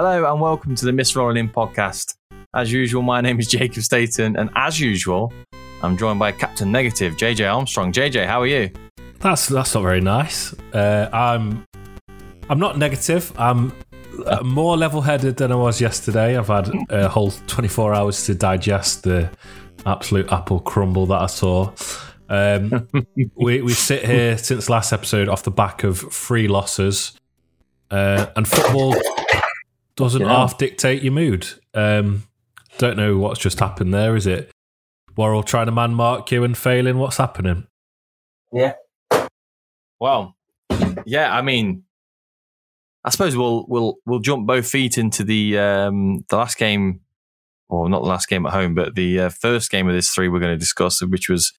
[0.00, 2.14] Hello and welcome to the Miss Rolling In podcast.
[2.54, 5.32] As usual, my name is Jacob Staten, and as usual,
[5.82, 7.92] I'm joined by Captain Negative, JJ Armstrong.
[7.92, 8.70] JJ, how are you?
[9.18, 10.54] That's that's not very nice.
[10.72, 11.66] Uh, I'm
[12.48, 13.32] I'm not negative.
[13.36, 13.72] I'm
[14.24, 16.38] uh, more level-headed than I was yesterday.
[16.38, 19.28] I've had a whole 24 hours to digest the
[19.84, 21.72] absolute apple crumble that I saw.
[22.28, 22.88] Um,
[23.34, 27.18] we we sit here since last episode off the back of three losses,
[27.90, 28.94] uh, and football
[29.98, 30.28] doesn't Yeah.
[30.28, 31.46] half dictate your mood.
[31.74, 32.24] Um,
[32.78, 34.14] don't know what's just happened there.
[34.16, 34.50] Is it
[35.16, 36.98] Worrall trying to man mark you and failing?
[36.98, 37.66] What's happening?
[38.52, 38.74] Yeah.
[40.00, 40.36] Well,
[41.04, 41.82] yeah, I mean,
[43.04, 47.00] I suppose we'll we'll we'll jump both feet into the um the last game,
[47.68, 50.28] or not the last game at home, but the uh, first game of this three
[50.28, 51.52] we're going to discuss, which was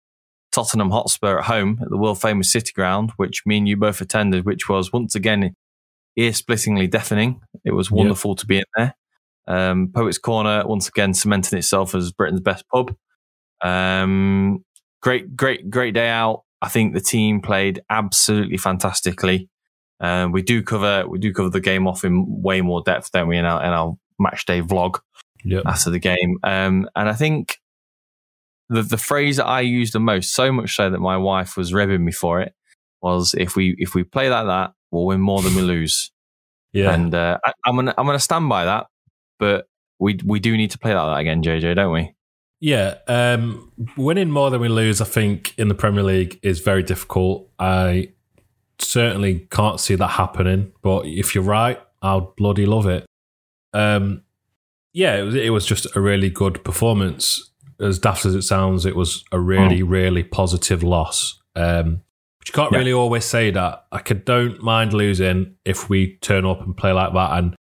[0.54, 4.00] Tottenham Hotspur at home at the world famous City Ground, which me and you both
[4.00, 5.54] attended, which was once again
[6.20, 7.42] ear splittingly deafening.
[7.66, 8.96] It was wonderful to be in there.
[9.48, 12.96] Um, Poets Corner once again cementing itself as Britain's best pub.
[13.64, 14.64] Um,
[15.02, 16.44] great, great, great day out.
[16.62, 19.50] I think the team played absolutely fantastically.
[20.00, 23.28] Uh, we do cover we do cover the game off in way more depth, don't
[23.28, 23.38] we?
[23.38, 25.00] In our in our match day vlog
[25.44, 25.62] Yeah.
[25.66, 26.38] after the game.
[26.44, 27.58] Um, and I think
[28.70, 31.74] the the phrase that I used the most, so much so that my wife was
[31.74, 32.54] ribbing me for it,
[33.02, 36.12] was if we if we play like that, we'll win more than we lose.
[36.74, 36.94] Yeah.
[36.94, 38.88] And uh, I, I'm gonna I'm gonna stand by that.
[39.40, 39.68] But
[40.00, 42.14] we we do need to play like that again, JJ, don't we?
[42.62, 46.84] Yeah, um, winning more than we lose, I think, in the Premier League is very
[46.84, 47.50] difficult.
[47.58, 48.12] I
[48.80, 50.74] certainly can't see that happening.
[50.82, 53.06] But if you're right, I'll bloody love it.
[53.74, 54.24] Um,
[54.92, 57.50] yeah, it was, it was just a really good performance.
[57.80, 61.40] As daft as it sounds, it was a really, really positive loss.
[61.56, 62.02] Um,
[62.40, 62.78] but you can't Yeah.
[62.80, 63.86] really always say that.
[63.92, 67.38] I could, don't mind losing if we turn up and play like that.
[67.38, 67.56] And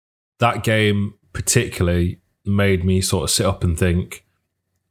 [0.41, 4.25] that game particularly made me sort of sit up and think,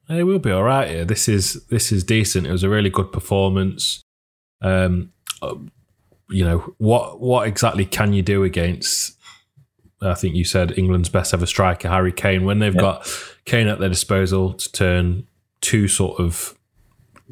[0.08, 1.06] hey, we'll be all right here.
[1.06, 2.48] This is this is decent.
[2.48, 4.02] It was a really good performance.
[4.62, 5.12] Um,
[5.42, 5.56] uh,
[6.30, 9.18] you know what what exactly can you do against?
[10.02, 12.44] I think you said England's best ever striker, Harry Kane.
[12.44, 12.82] When they've Yeah.
[12.82, 15.28] got Kane at their disposal to turn
[15.62, 16.58] two sort of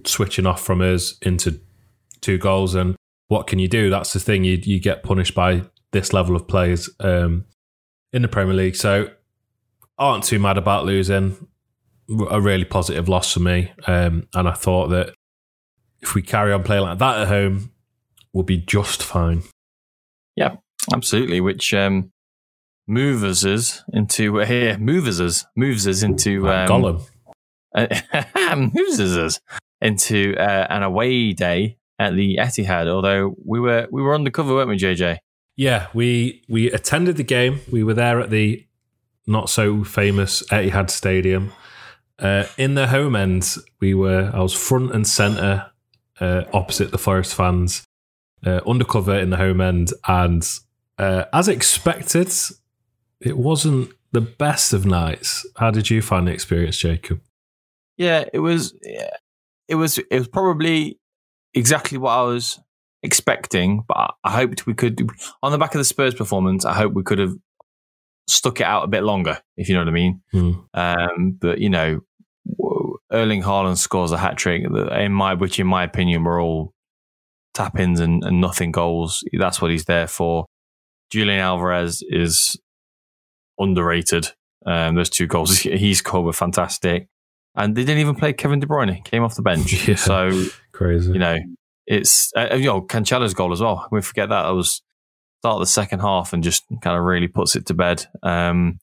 [0.05, 1.59] switching off from us into
[2.21, 2.95] two goals, and
[3.27, 3.89] what can you do?
[3.89, 4.43] That's the thing.
[4.43, 7.45] You you get punished by this level of players um,
[8.13, 8.75] in the Premier League.
[8.75, 9.09] So
[9.97, 11.47] aren't too mad about losing.
[12.29, 15.13] A really positive loss for me, um, and I thought that
[16.01, 17.71] if we carry on playing like that at home,
[18.33, 19.43] we'll be just fine.
[20.35, 20.55] Yeah,
[20.93, 22.11] absolutely, which um,
[22.85, 27.07] moves us into uh, here, moves us, moves us into um, Gollum.
[27.75, 29.39] uh, moves us
[29.79, 32.87] into uh, an away day at the Etihad.
[32.87, 35.19] Although we were we were undercover, weren't we, JJ?
[35.55, 37.61] Yeah, we we attended the game.
[37.71, 38.65] We were there at the
[39.27, 41.53] not so famous Etihad Stadium.
[42.17, 44.31] Uh, in the home end, we were.
[44.33, 45.71] I was front and center,
[46.19, 47.83] uh, opposite the Forest fans,
[48.45, 50.47] uh, undercover in the home end, and
[50.97, 52.31] uh, as expected,
[53.19, 55.45] it wasn't the best of nights.
[55.57, 57.21] How did you find the experience, Jacob?
[57.97, 58.73] Yeah, it was.
[58.81, 59.09] yeah,
[59.67, 59.99] It was.
[59.99, 60.99] It was probably
[61.53, 62.59] exactly what I was
[63.03, 65.07] expecting, but I- hoped we could.
[65.43, 67.33] On the back of the Spurs performance, I hope we could have
[68.27, 70.21] stuck it out a bit longer, if you know what I mean.
[70.31, 70.51] Hmm.
[70.73, 72.01] Um, but you know,
[73.11, 74.63] Erling Haaland scores a hat trick.
[74.63, 76.73] In my, which in my opinion, were all
[77.53, 79.23] tap ins and, and nothing goals.
[79.37, 80.45] That's what he's there for.
[81.09, 82.57] Julian Alvarez is
[83.59, 84.27] underrated.
[84.65, 87.07] Um, those two goals he's he scored were fantastic,
[87.55, 88.93] and they didn't even play Kevin De Bruyne.
[88.95, 89.95] He Came off the bench, Yeah.
[89.95, 90.45] so
[90.81, 91.13] Crazy.
[91.13, 91.37] you know
[91.87, 93.87] it's uh, you know Cancelo's goal as well.
[93.91, 94.81] We forget that that was
[95.41, 98.05] start of the second half and just kind of really puts it to bed.
[98.23, 98.79] Um,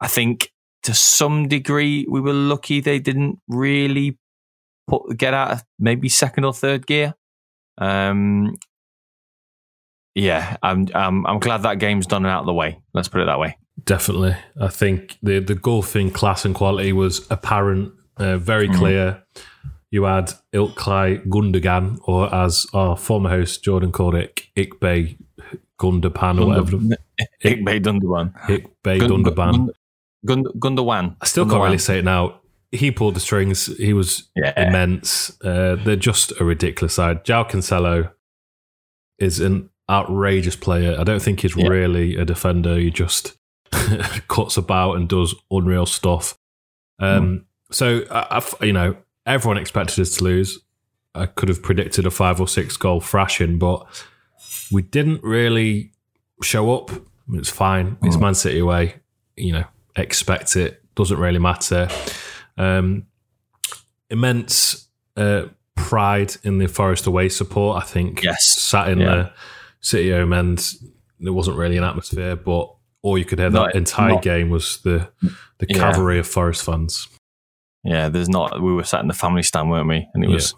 [0.00, 0.50] I think
[0.84, 4.18] to some degree we were lucky they didn't really
[4.88, 7.14] put get out of maybe second or third gear.
[7.78, 8.56] Um,
[10.14, 12.80] yeah, I'm I'm I'm glad that game's done and out of the way.
[12.92, 13.56] Let's put it that way.
[13.84, 14.36] Definitely.
[14.60, 18.74] I think the the golfing class and quality was apparent, uh, very Mhm.
[18.78, 19.22] clear.
[19.94, 25.16] You had Ilkay Gundogan, or as our former host Jordan called it, Ikbay
[25.80, 26.76] Gundogan or whatever.
[27.44, 28.32] Ikbay Dunderwan.
[28.48, 29.68] Ikbay Gundogan.
[30.26, 31.14] Gund- Gundogan.
[31.20, 32.40] I still can't really say it now.
[32.72, 33.66] He pulled the strings.
[33.76, 34.52] He was Yeah.
[34.66, 35.30] immense.
[35.44, 37.24] Uh, they're just a ridiculous side.
[37.24, 38.10] João Cancelo
[39.20, 40.96] is an outrageous player.
[40.98, 41.68] I don't think he's Yeah.
[41.68, 42.76] really a defender.
[42.78, 43.36] He just
[44.26, 46.36] cuts about and does unreal stuff.
[46.98, 50.58] Um, So, I, I- you know, everyone expected us to lose.
[51.14, 53.86] I could have predicted a five or six goal thrashing, but
[54.72, 55.92] we didn't really
[56.42, 56.90] show up
[57.32, 57.96] It's fine.
[58.02, 58.96] It's Man City away.
[59.36, 59.64] You know,
[59.96, 60.82] expect it.
[60.94, 61.88] Doesn't really matter.
[62.58, 63.06] Um,
[64.10, 67.82] immense uh, pride in the Forest away support.
[67.82, 68.22] I think.
[68.22, 68.38] Yes.
[68.58, 69.06] Sat in Yeah.
[69.14, 69.32] the
[69.80, 70.72] City home end,
[71.20, 74.50] there wasn't really an atmosphere, but all you could hear that Not- entire not- game
[74.50, 75.08] was the
[75.58, 75.78] the Yeah.
[75.78, 77.08] cavalry of Forest fans.
[77.84, 78.60] Yeah, there's not.
[78.62, 80.08] We were sat in the family stand, weren't we?
[80.14, 80.54] And it was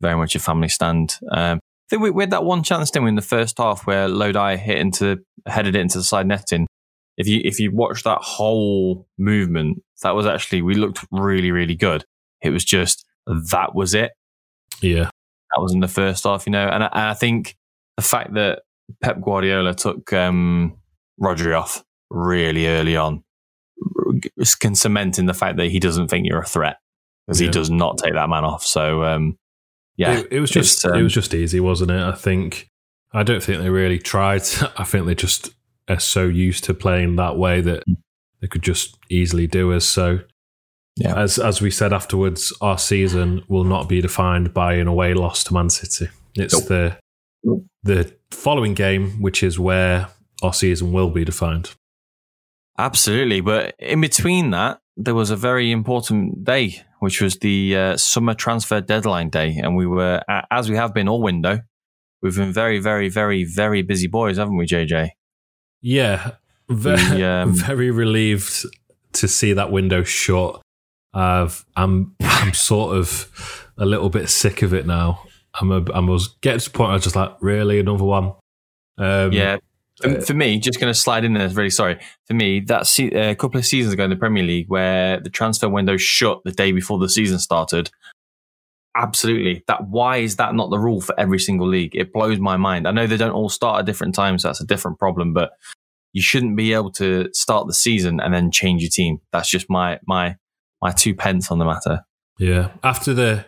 [0.00, 1.18] very much a family stand.
[1.30, 3.86] Um, I think we, we had that one chance, didn't we, in the first half
[3.86, 6.66] where Lodi hit into, headed it into the side netting.
[7.16, 11.74] If you if you watch that whole movement, that was actually we looked really really
[11.74, 12.04] good.
[12.40, 14.12] It was just that was it.
[14.80, 15.10] Yeah,
[15.54, 16.66] That was in the first half, you know.
[16.66, 17.56] And I, and I think
[17.96, 18.62] the fact that
[19.02, 20.78] Pep Guardiola took um,
[21.20, 23.22] Rodri off really early on
[24.60, 26.76] can cement in the fact that he doesn't think you're a threat
[27.26, 27.46] because Yeah.
[27.46, 28.64] he does not take that man off.
[28.64, 29.38] So um,
[29.96, 32.00] yeah, it, it was just um, it was just easy, wasn't it?
[32.00, 32.68] I think
[33.12, 34.42] I don't think they really tried.
[34.76, 35.50] I think they just
[35.88, 37.82] are so used to playing that way that
[38.40, 39.84] they could just easily do us.
[39.84, 40.20] So
[40.96, 41.16] Yeah.
[41.20, 45.44] as as we said afterwards, our season will not be defined by an away loss
[45.44, 46.08] to Man City.
[46.36, 46.68] It's Nope.
[46.68, 46.96] the
[47.82, 50.08] the following game, which is where
[50.42, 51.70] our season will be defined.
[52.80, 53.40] Absolutely.
[53.40, 58.34] But in between that, there was a very important day, which was the uh, summer
[58.34, 59.56] transfer deadline day.
[59.62, 61.60] And we were, as we have been all window,
[62.22, 65.10] we've been very, very, very, very busy boys, haven't we, JJ?
[65.82, 66.32] Yeah,
[66.70, 68.64] very, The, um, very relieved
[69.12, 70.62] to see that window shut.
[71.12, 75.24] I've, I'm I'm sort of a little bit sick of it now.
[75.60, 76.90] I'm a, I was getting to the point.
[76.90, 78.32] I was just like, really another one.
[78.96, 79.58] Um, yeah.
[80.00, 81.98] For, uh, for me, just going to slide in there, really sorry.
[82.26, 85.30] For me, that se- a couple of seasons ago in the Premier League, where the
[85.30, 87.90] transfer window shut the day before the season started,
[88.96, 89.62] absolutely.
[89.66, 91.94] That why is that not the rule for every single league?
[91.94, 92.88] It blows my mind.
[92.88, 94.42] I know they don't all start at different times.
[94.42, 95.52] So that's a different problem, but
[96.12, 99.20] you shouldn't be able to start the season and then change your team.
[99.32, 100.36] That's just my my
[100.82, 102.04] my two pence on the matter.
[102.38, 102.70] yeah.
[102.82, 103.44] After the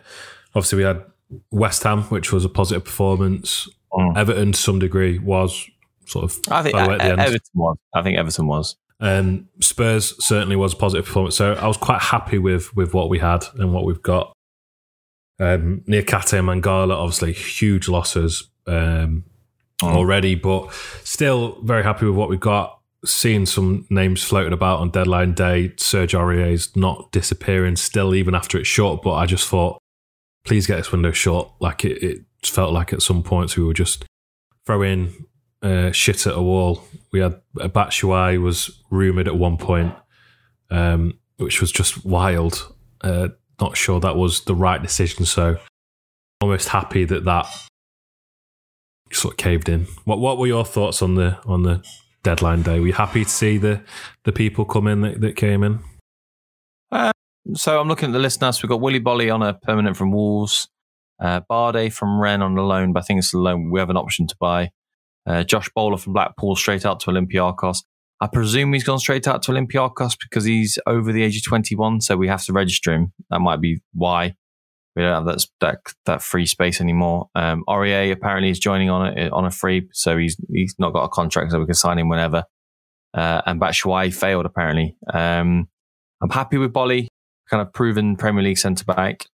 [0.55, 1.03] obviously we had
[1.51, 3.67] West Ham, which was a positive performance.
[3.91, 4.17] Mm.
[4.17, 5.69] Everton, to some degree, was
[6.05, 7.19] sort of I think by the at the end.
[7.21, 7.77] Everton was.
[7.93, 8.75] I think Everton was.
[8.99, 11.35] Um, Spurs certainly was a positive performance.
[11.35, 14.33] So I was quite happy with with what we had and what we've got.
[15.39, 19.23] Um, Niakhaté and Mangala, obviously huge losses um,
[19.81, 19.95] Mm.
[19.95, 20.71] already, but
[21.03, 22.79] still very happy with what we've got.
[23.03, 28.57] Seeing some names floating about on deadline day, Serge Aurier's not disappearing still, even after
[28.57, 29.01] it's short.
[29.01, 29.79] But I just thought,
[30.45, 31.51] please get this window short.
[31.59, 34.05] Like it, it felt like at some points we were just
[34.65, 35.25] throwing
[35.63, 36.83] uh, shit at a wall.
[37.11, 39.95] We had a Batshuayi was rumored at one point,
[40.69, 42.73] um, which was just wild.
[43.01, 43.29] Uh,
[43.59, 45.25] not sure that was the right decision.
[45.25, 45.57] So
[46.41, 47.47] almost happy that that
[49.11, 49.87] sort of caved in.
[50.03, 51.83] What What were your thoughts on the on the
[52.23, 52.79] deadline day?
[52.79, 53.81] Were you happy to see the
[54.25, 55.79] the people come in that, that came in?
[57.55, 58.51] So I'm looking at the list now.
[58.51, 60.69] So we've got Willy Boly on a permanent from Wolves,
[61.21, 63.69] uh, Badé from Rennes on a loan, but I think it's a loan.
[63.69, 64.71] We have an option to buy.
[65.25, 67.83] Uh, Josh Bowler from Blackpool straight out to Olympiacos.
[68.19, 72.01] I presume he's gone straight out to Olympiacos because he's over the age of 21,
[72.01, 73.13] so we have to register him.
[73.29, 74.35] That might be why
[74.95, 77.29] we don't have that that, that free space anymore.
[77.35, 81.03] Um, Aurier apparently is joining on a, on a free, so he's he's not got
[81.03, 82.43] a contract, so we can sign him whenever.
[83.13, 84.95] Uh, and Batshuayi failed apparently.
[85.11, 85.67] Um,
[86.21, 87.07] I'm happy with Boly
[87.49, 89.25] kind of proven Premier League centre back.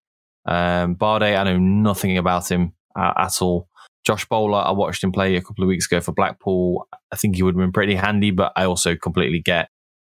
[0.45, 3.68] Um, Badé, I know nothing about him uh, at all.
[4.05, 6.87] Josh Bowler, I watched him play a couple of weeks ago for Blackpool.
[7.11, 9.69] I think he would have been pretty handy, but I also completely get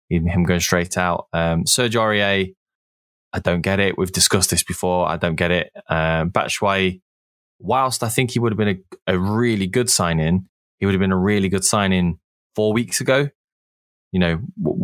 [0.10, 1.27] him going straight out.
[1.34, 2.53] Um, Serge Aurier,
[3.34, 3.98] I don't get it.
[3.98, 5.08] We've discussed this before.
[5.08, 5.72] I don't get it.
[5.88, 7.01] Um, Batshuayi,
[7.60, 10.48] whilst I think he would have been a, a really good sign in,
[10.79, 12.19] he would have been a really good sign in
[12.55, 13.29] four weeks ago
[14.12, 14.39] you know,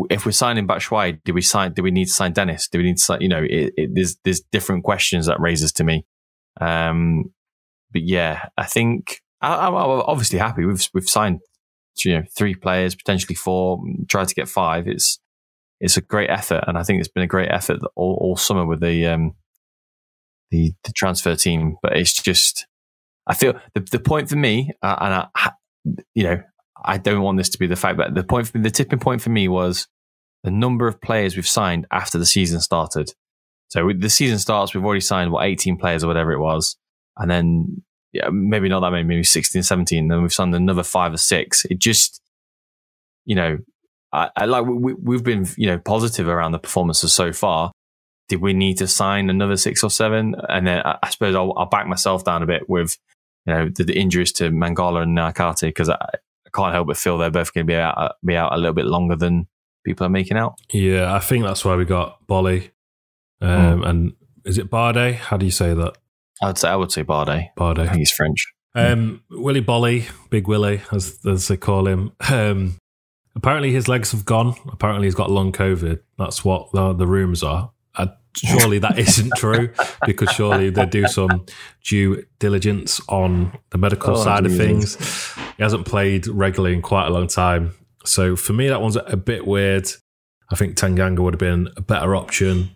[0.09, 1.73] if we're signing Batshuayi, do we sign?
[1.73, 2.67] Do we need to sign Dennis?
[2.67, 3.21] Do we need to sign?
[3.21, 6.05] You know, it, it, there's there's different questions that raises to me.
[6.61, 7.33] Um,
[7.95, 10.65] but yeah, I think I, I'm I'm obviously happy.
[10.65, 11.39] We've we've signed,
[12.03, 13.81] you know, three players, potentially four.
[14.09, 14.85] Tried to get five.
[14.85, 15.17] It's
[15.79, 18.65] it's a great effort, and I think it's been a great effort all, all summer
[18.65, 19.33] with the um
[20.51, 21.77] the the transfer team.
[21.81, 22.67] But it's just,
[23.27, 25.51] I feel the the point for me, uh, and I,
[26.13, 26.43] you know,
[26.83, 28.99] I don't want this to be the fact, but the point, for, me, the tipping
[28.99, 29.87] point for me was
[30.43, 33.13] the number of players we've signed after the season started.
[33.69, 36.75] So the season starts, we've already signed what 18 players or whatever it was,
[37.17, 40.07] and then yeah, maybe not that many, maybe 16, 17.
[40.07, 41.65] Then we've signed another five or six.
[41.65, 42.21] It just,
[43.25, 43.57] you know,
[44.13, 47.71] I, I like we, we've been you know positive around the performances so far.
[48.29, 50.35] Did we need to sign another six or seven?
[50.47, 52.97] And then I, I suppose I'll, I'll back myself down a bit with
[53.45, 56.97] you know the, the injuries to Mangala and Niakhaté because I, I can't help but
[56.97, 59.47] feel they're both going to be out be out a little bit longer than
[59.83, 60.55] people are making out.
[60.71, 62.71] Yeah, I think that's why we got Boly.
[63.41, 63.89] Um, mm.
[63.89, 64.13] And
[64.45, 65.15] is it Bardet?
[65.15, 65.97] How do you say that?
[66.41, 67.49] I would say I would say Bardet.
[67.57, 67.79] Bardet.
[67.79, 68.51] I think he's French.
[68.75, 72.11] Um, Willy Boly, Big Willie, as as they call him.
[72.29, 72.75] Um,
[73.35, 74.55] apparently his legs have gone.
[74.71, 75.99] Apparently he's got long COVID.
[76.17, 77.71] That's what the, the rumors are.
[77.95, 79.71] Uh, surely that isn't true
[80.05, 81.45] because surely they do some
[81.83, 84.97] due diligence on the medical oh, side of things.
[85.57, 87.73] He hasn't played regularly in quite a long time.
[88.03, 89.87] So for me, that one's a bit weird.
[90.51, 92.71] I think Tanganga would have been a better option.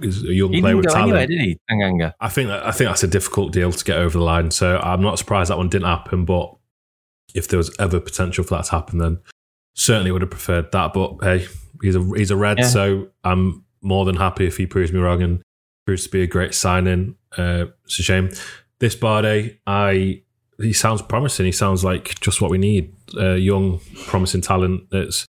[0.00, 1.16] He's a young he player with talent.
[1.16, 2.14] Anyway, did he, Tanganga?
[2.20, 4.50] I think that, I think that's a difficult deal to get over the line.
[4.50, 6.24] So I'm not surprised that one didn't happen.
[6.24, 6.54] But
[7.34, 9.20] if there was ever potential for that to happen, then
[9.74, 10.92] certainly would have preferred that.
[10.92, 11.46] But hey,
[11.82, 12.66] he's a he's a red, yeah.
[12.66, 15.42] so I'm more than happy if he proves me wrong and
[15.86, 17.16] proves to be a great signing.
[17.36, 18.30] Uh, it's a shame.
[18.78, 20.22] This Bardet, I
[20.60, 21.46] he sounds promising.
[21.46, 22.94] He sounds like just what we need.
[23.18, 25.26] A young, promising talent that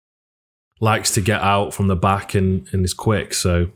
[0.80, 3.34] likes to get out from the back and, and is quick.
[3.34, 3.72] So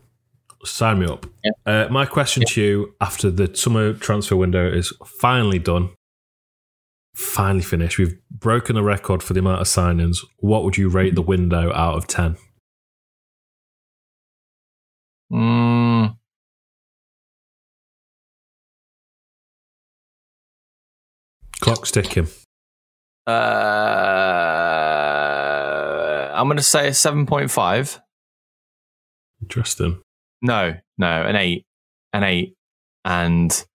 [0.63, 1.25] sign me up.
[1.43, 1.51] Yeah.
[1.65, 2.53] Uh, my question yeah.
[2.53, 5.89] to you after the summer transfer window is finally done,
[7.15, 7.97] finally finished.
[7.97, 10.17] We've broken the record for the amount of signings.
[10.37, 12.37] What would you rate the window out of 10?
[15.31, 16.17] Mm.
[21.61, 22.27] Clock's ticking.
[23.27, 23.31] Uh,
[26.33, 27.99] I'm going to say a 7.5.
[29.41, 30.01] Interesting.
[30.41, 31.65] No, no, an 8.
[32.13, 32.55] An 8.
[33.05, 33.65] And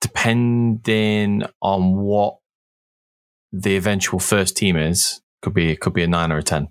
[0.00, 2.38] depending on what
[3.52, 6.68] the eventual first team is, could be it could be a 9 or a 10.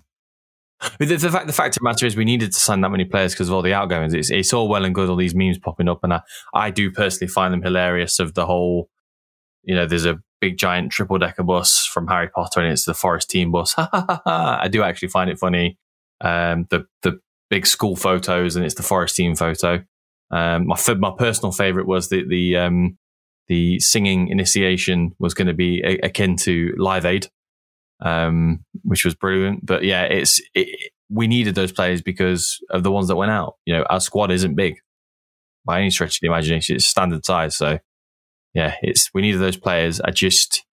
[1.00, 3.04] The, the, fact the fact of the matter is we needed to sign that many
[3.04, 4.14] players because of all the outgoings.
[4.14, 6.20] It's, it's all well and good, all these memes popping up, and I,
[6.54, 8.20] I do personally find them hilarious.
[8.20, 8.88] Of the whole,
[9.64, 12.94] you know, there's a big giant triple decker bus from Harry Potter, and it's the
[12.94, 13.74] Forest team bus.
[13.78, 15.78] I do actually find it funny.
[16.20, 17.18] Um, the the
[17.50, 19.84] big school photos, and it's the Forest team photo.
[20.30, 22.98] Um, my my personal favorite was the the um,
[23.48, 27.28] the singing initiation was going to be a, akin to Live Aid
[28.00, 29.64] um, which was brilliant.
[29.64, 33.54] But yeah, it's it, we needed those players because of the ones that went out.
[33.64, 34.76] You know, our squad isn't big
[35.64, 37.56] by any stretch of the imagination; it's standard size.
[37.56, 37.78] So
[38.54, 40.00] yeah, it's we needed those players.
[40.00, 40.64] I just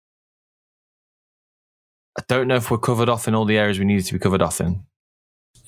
[2.18, 4.20] I don't know if we're covered off in all the areas we needed to be
[4.20, 4.84] covered off in.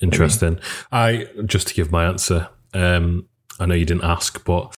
[0.00, 0.60] Interesting.
[0.92, 2.48] I just to give my answer.
[2.74, 3.28] Um,
[3.58, 4.74] I know you didn't ask, but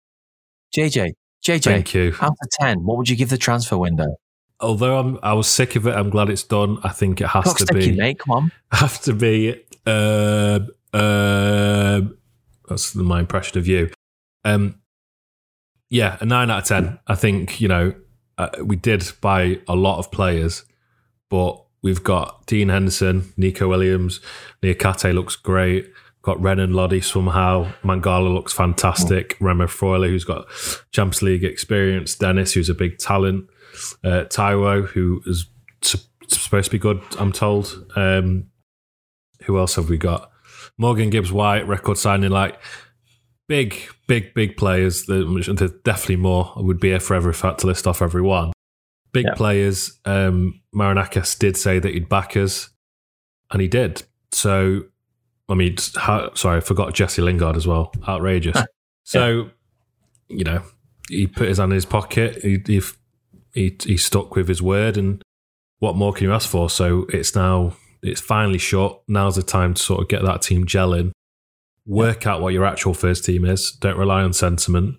[0.75, 1.13] JJ,
[1.45, 2.15] JJ, thank you.
[2.21, 4.15] Out of ten, what would you give the transfer window?
[4.59, 6.77] although I'm I was sick of it, I'm glad it's done.
[6.83, 7.91] I think it has to be.
[7.91, 8.51] Mate, come on.
[8.71, 9.63] Have to be.
[9.85, 10.59] Uh,
[10.93, 12.01] uh,
[12.67, 13.89] that's my impression of you.
[14.43, 14.81] Um,
[15.89, 16.99] yeah, a nine out of ten.
[17.07, 17.93] I think you know
[18.37, 20.65] uh, we did buy a lot of players,
[21.29, 24.19] but we've got Dean Henderson, Neco Williams,
[24.61, 25.91] Niakhaté looks great.
[26.21, 27.71] Got Renan Lodi somehow.
[27.81, 29.37] Mangala looks fantastic.
[29.39, 29.47] Mm.
[29.47, 30.47] Remo Freuler, who's got
[30.91, 32.13] Champions League experience.
[32.15, 33.49] Dennis, who's a big talent
[34.03, 35.45] uh, Taiwo, who is
[35.81, 37.91] supposed to be good, I'm told.
[37.95, 38.47] Um,
[39.43, 40.31] who else have we got?
[40.77, 42.59] Morgan Gibbs White, record signing, like
[43.47, 43.75] big,
[44.07, 45.05] big, big players.
[45.05, 45.47] There's
[45.83, 46.53] definitely more.
[46.55, 48.51] I would be here forever if I had to list off every one.
[49.19, 49.35] Big yeah.
[49.35, 49.99] players.
[50.05, 52.69] Um, Marinakis did say that he'd back us,
[53.51, 54.03] and he did.
[54.31, 54.83] So,
[55.49, 57.91] I mean, sorry, I forgot Jesse Lingard as well.
[58.07, 58.61] Outrageous.
[59.03, 59.49] so,
[60.29, 60.63] you know,
[61.09, 62.41] he put his hand in his pocket.
[62.41, 62.81] He, he
[63.53, 65.21] he he stuck with his word, and
[65.79, 66.69] what more can you ask for?
[66.69, 69.01] So it's now it's finally shut.
[69.07, 71.11] Now's the time to sort of get that team gelling,
[71.85, 73.71] work out what your actual first team is.
[73.71, 74.97] Don't rely on sentiment,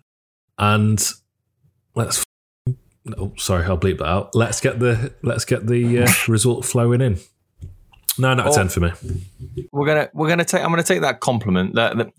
[0.59, 1.03] and
[1.95, 2.25] let's.
[3.17, 4.35] Oh, sorry, I'll bleep that out.
[4.35, 7.19] Let's get the let's get the uh, result flowing in.
[8.19, 8.91] Nine out of ten for me.
[9.73, 10.63] We're gonna we're gonna take.
[10.63, 11.75] I'm gonna take that compliment.
[11.77, 12.13] That, that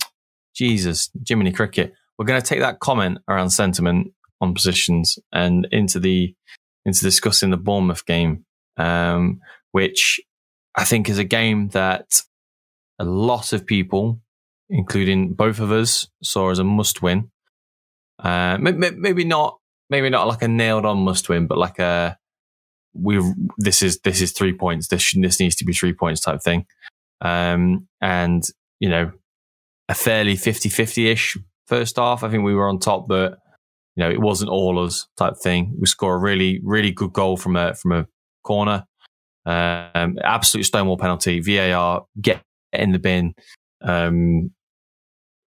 [0.55, 1.93] Jesus, Jiminy Cricket.
[2.17, 6.35] We're gonna take that comment around sentiment on positions and into the
[6.85, 8.45] into discussing the Bournemouth game,
[8.77, 9.39] um,
[9.71, 10.19] which
[10.75, 12.21] I think is a game that
[12.97, 14.19] a lot of people,
[14.69, 17.29] including both of us, saw as a must win.
[18.17, 19.59] Uh, maybe not,
[19.91, 22.17] maybe not like a nailed on must win, but like a
[22.93, 23.21] we
[23.57, 24.87] this is this is three points.
[24.87, 26.65] This this needs to be three points type thing.
[27.19, 28.43] Um, and
[28.79, 29.11] you know,
[29.87, 32.23] a fairly 50-50 ish first half.
[32.23, 33.37] I think we were on top, but
[33.95, 35.75] you know, it wasn't all us type thing.
[35.79, 38.07] We score a really, really good goal from a from a
[38.43, 38.85] corner.
[39.45, 41.41] Um, absolute stonewall penalty.
[41.41, 42.41] VAR get
[42.73, 43.33] in the bin.
[43.81, 44.51] Um,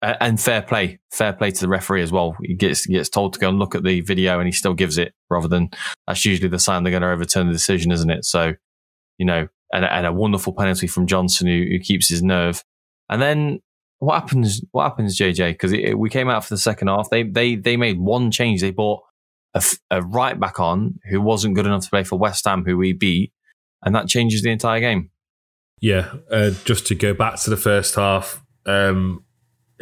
[0.04, 2.36] and fair play, fair play to the referee as well.
[2.44, 4.98] He gets gets told to go and look at the video, and he still gives
[4.98, 5.70] it rather than
[6.08, 8.26] that's usually the sign they're going to overturn the decision, isn't it?
[8.26, 8.54] So,
[9.18, 12.64] you know, and, and a wonderful penalty from Johnson who, who keeps his nerve.
[13.10, 13.60] And then
[14.00, 14.62] what happens?
[14.72, 15.54] What happens, JJ?
[15.54, 17.10] Because we came out for the second half.
[17.10, 18.62] They they they made one change.
[18.62, 19.02] They bought
[19.54, 22.78] a, a right back on who wasn't good enough to play for West Ham, who
[22.78, 23.32] we beat,
[23.84, 25.12] and that changes the entire game.
[25.80, 29.23] Yeah, uh, just to go back to the first half, um,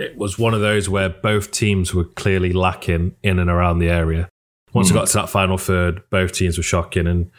[0.02, 3.90] it was one of those where both teams were clearly lacking in and around the
[3.90, 4.30] area.
[4.74, 4.92] Once mm.
[4.92, 7.30] we got to that final third, both teams were shocking, and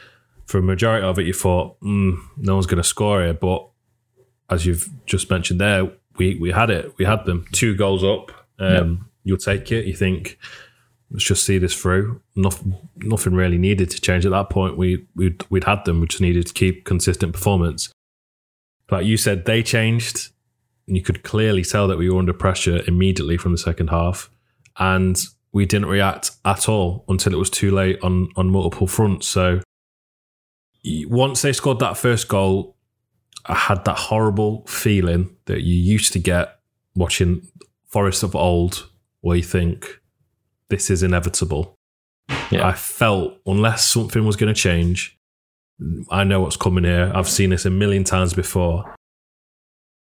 [0.47, 3.35] for a majority of it, you thought, mm, no one's going to score here.
[3.35, 3.67] But
[4.51, 6.93] as you've just mentioned there, we we had it.
[6.99, 8.31] We had them two goals up.
[8.59, 9.09] Um, yep.
[9.25, 9.87] You'll take it.
[9.87, 10.39] You think
[11.11, 12.21] let's just see this through.
[12.35, 14.77] Nothing, nothing really needed to change at that point.
[14.77, 16.01] We we'd, we'd had them.
[16.01, 17.93] We just needed to keep consistent performance.
[18.91, 20.33] Like you said, they changed
[20.87, 24.31] and you could clearly tell that we were under pressure immediately from the second half.
[24.79, 25.19] And
[25.53, 29.27] we didn't react at all until it was too late on, on multiple fronts.
[29.27, 29.61] So
[30.85, 32.77] once they scored that first goal,
[33.47, 36.59] I had that horrible feeling that you used to get
[36.95, 37.47] watching
[37.89, 38.89] Forest of old,
[39.21, 40.01] where you think
[40.71, 41.77] this is inevitable.
[42.51, 42.67] Yeah.
[42.67, 45.19] I felt unless something was going to change,
[46.11, 47.13] I know what's coming here.
[47.15, 48.92] I've seen this a million times before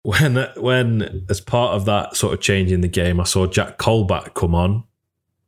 [0.08, 3.76] when when as part of that sort of change in the game, I saw Jack
[3.76, 4.84] Colback come on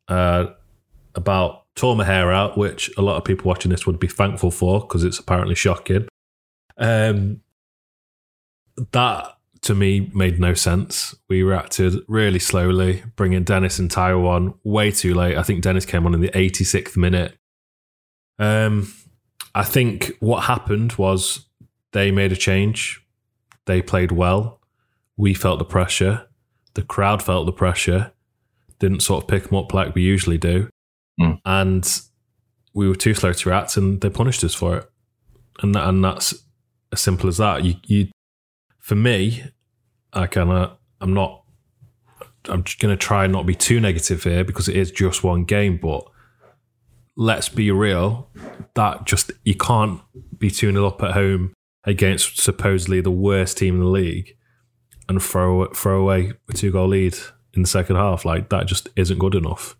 [0.06, 0.48] uh,
[1.14, 4.50] about tore my hair out, which a lot of people watching this would be thankful
[4.50, 6.08] for because it's apparently shocking.
[6.76, 7.40] Um,
[8.92, 11.14] that to me made no sense.
[11.26, 15.38] We reacted really slowly, bringing Dennis and Taiwo on way too late.
[15.38, 17.34] I think Dennis came on in the 86th minute.
[18.38, 18.92] Um,
[19.54, 21.46] I think what happened was
[21.92, 23.02] they made a change
[23.70, 24.60] they played well.
[25.16, 26.26] We felt the pressure.
[26.74, 28.12] The crowd felt the pressure.
[28.78, 30.68] Didn't sort of pick them up like we usually do.
[31.20, 31.40] Mm.
[31.44, 32.00] And
[32.74, 34.90] we were too slow to react and they punished us for it.
[35.62, 36.34] And that, and that's
[36.92, 37.64] as simple as that.
[37.64, 38.08] You, you,
[38.78, 39.44] for me,
[40.12, 41.44] I kind of, I'm not,
[42.46, 45.22] I'm just going to try and not be too negative here because it is just
[45.22, 46.08] one game, but
[47.16, 48.30] let's be real.
[48.74, 50.00] That just, you can't
[50.38, 51.52] be 2 0 up at home
[51.84, 54.36] against supposedly the worst team in the league
[55.08, 57.16] and throw throw away a two goal lead
[57.54, 58.24] in the second half.
[58.24, 59.76] Like that just isn't good enough.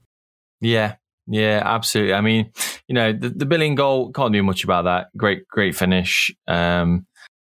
[0.61, 2.15] Yeah, yeah, absolutely.
[2.15, 2.53] I mean,
[2.89, 5.17] you know, the, the Billing goal can't do much about that.
[5.17, 6.35] Great, great finish.
[6.49, 7.07] Um,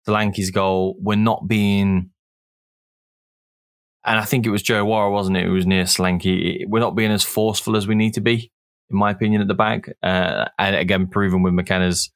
[0.08, 0.96] Solanke's goal.
[1.00, 2.10] We're not being,
[4.06, 5.46] and I think it was Joe Worrall, wasn't it?
[5.46, 6.62] It was near Solanke.
[6.68, 8.52] We're not being as forceful as we need to be,
[8.90, 9.90] in my opinion, at the back.
[10.02, 12.12] Uh, and again, proven with McKenna's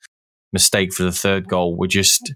[0.54, 2.34] mistake for the third goal were just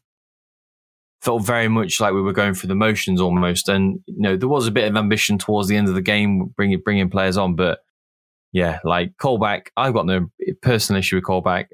[1.21, 3.69] felt very much like we were going through the motions almost.
[3.69, 6.53] And you know, there was a bit of ambition towards the end of the game,
[6.55, 7.79] bringing bringing players on, but
[8.51, 10.27] yeah, like Colback, I've got no
[10.61, 11.65] personal issue with Colback,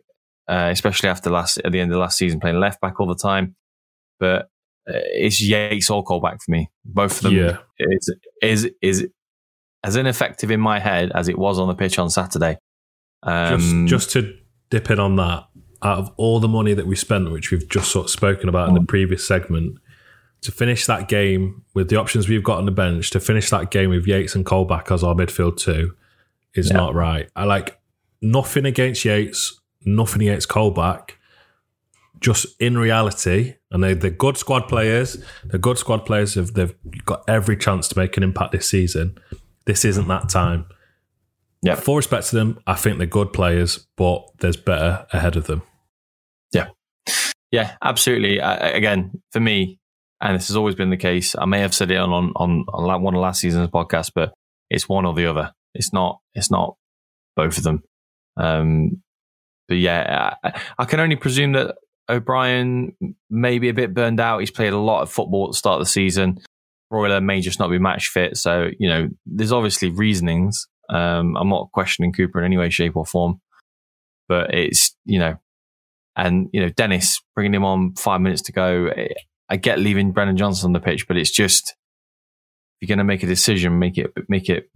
[0.47, 3.15] uh, especially after last at the end of last season playing left back all the
[3.15, 3.55] time.
[4.19, 4.43] But
[4.87, 6.69] uh, it's Yates or Colback for me.
[6.85, 7.57] Both of them yeah.
[7.79, 9.07] is is is
[9.83, 12.57] as ineffective in my head as it was on the pitch on Saturday.
[13.23, 14.37] Um, just, just to
[14.69, 15.47] dip in on that,
[15.81, 18.67] out of all the money that we spent, which we've just sort of spoken about
[18.67, 18.87] in the mm.
[18.87, 19.77] previous segment,
[20.41, 23.71] to finish that game with the options we've got on the bench, to finish that
[23.71, 25.95] game with Yates and Colback as our midfield two,
[26.55, 26.77] is yeah.
[26.77, 27.29] not right.
[27.35, 27.79] I like
[28.21, 31.11] nothing against Yates, nothing against Colback.
[32.19, 35.23] Just in reality, and they, they're good squad players.
[35.45, 36.33] They're good squad players.
[36.33, 39.17] They've, they've got every chance to make an impact this season.
[39.65, 40.65] This isn't that time.
[41.61, 41.75] Yeah.
[41.75, 42.59] Full respect to them.
[42.67, 45.61] I think they're good players, but there's better ahead of them.
[47.51, 47.75] Yeah.
[47.83, 48.39] Absolutely.
[48.39, 49.79] Again, for me,
[50.21, 52.65] and this has always been the case, I may have said it on, on, on,
[52.73, 54.33] on one of last season's podcast, but
[54.69, 55.53] it's one or the other.
[55.73, 56.75] It's not, it's not
[57.35, 57.83] both of them.
[58.37, 59.01] Um,
[59.67, 61.75] but yeah, I, I can only presume that
[62.09, 62.95] O'Brien
[63.29, 64.39] may be a bit burned out.
[64.39, 66.39] He's played a lot of football at the start of the season.
[66.91, 68.35] Freuler may just not be match fit.
[68.35, 70.67] So, you know, there's obviously reasonings.
[70.89, 73.39] Um, I'm not questioning Cooper in any way, shape, or form,
[74.27, 75.39] but it's you know,
[76.19, 78.89] and you know, Dennis bringing him on five minutes to go.
[79.49, 81.75] I get leaving Brennan Johnson on the pitch, but it's just
[82.81, 84.69] if you're going to make a decision, make it make it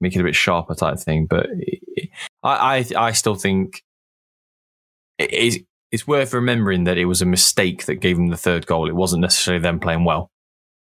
[0.00, 1.26] make it a bit sharper type of thing.
[1.26, 1.46] But
[2.42, 3.82] I, I I still think
[5.18, 8.66] it is it's worth remembering that it was a mistake that gave them the third
[8.66, 8.88] goal.
[8.88, 10.30] It wasn't necessarily them playing well.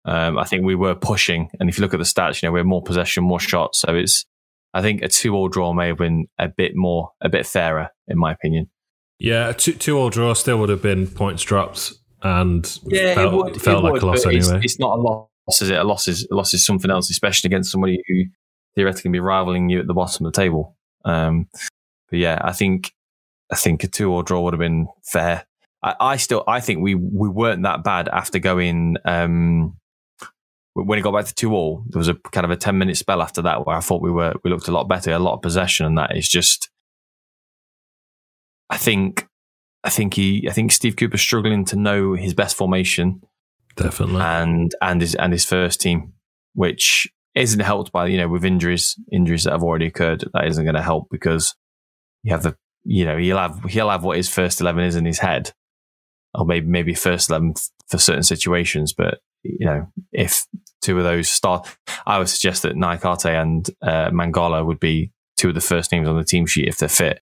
[0.05, 2.51] Um, I think we were pushing, and if you look at the stats, you know,
[2.51, 3.79] we had more possession, more shots.
[3.79, 4.25] So it's
[4.73, 8.17] I think a two-all draw may have been a bit more, a bit fairer, in
[8.17, 8.69] my opinion.
[9.19, 13.61] Yeah, a two, two-all draw still would have been points dropped and yeah, felt, would,
[13.61, 14.57] felt like would, a loss anyway.
[14.57, 15.79] It's, it's, not a loss loss is it?
[15.79, 18.23] A loss is a loss is something else, especially against somebody who
[18.75, 20.75] theoretically can be rivaling you at the bottom of the table.
[21.05, 21.47] Um,
[22.09, 22.93] but yeah, I think
[23.51, 25.45] I think a two all draw would have been fair.
[25.81, 29.77] I, I, still I think we we weren't that bad after going um,
[30.73, 31.83] when it got back to two all.
[31.89, 34.11] There was a kind of a ten minute spell after that where I thought we
[34.11, 36.69] were we looked a lot better, a lot of possession, and that is just.
[38.69, 39.27] I think
[39.83, 43.21] I think he I think Steve Cooper's struggling to know his best formation
[43.75, 44.21] Definitely.
[44.21, 46.13] And and his and his first team,
[46.53, 50.23] which isn't helped by you know with injuries injuries that have already occurred.
[50.33, 51.55] That isn't going to help because
[52.23, 55.05] you have the you know he'll have he'll have what his first eleven is in
[55.05, 55.53] his head,
[56.35, 57.53] or maybe maybe first eleven
[57.89, 58.93] for certain situations.
[58.93, 60.45] But you know if
[60.81, 61.67] two of those start,
[62.05, 66.07] I would suggest that Niakhaté and uh, Mangala would be two of the first names
[66.07, 67.21] on the team sheet if they're fit,